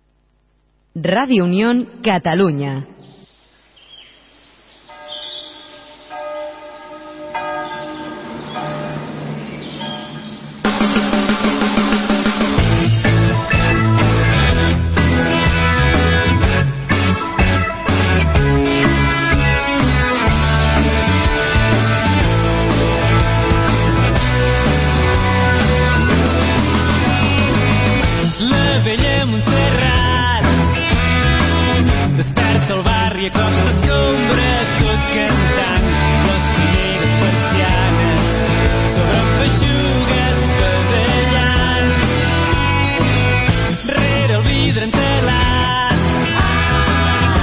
[0.95, 2.85] Radio Unión Cataluña.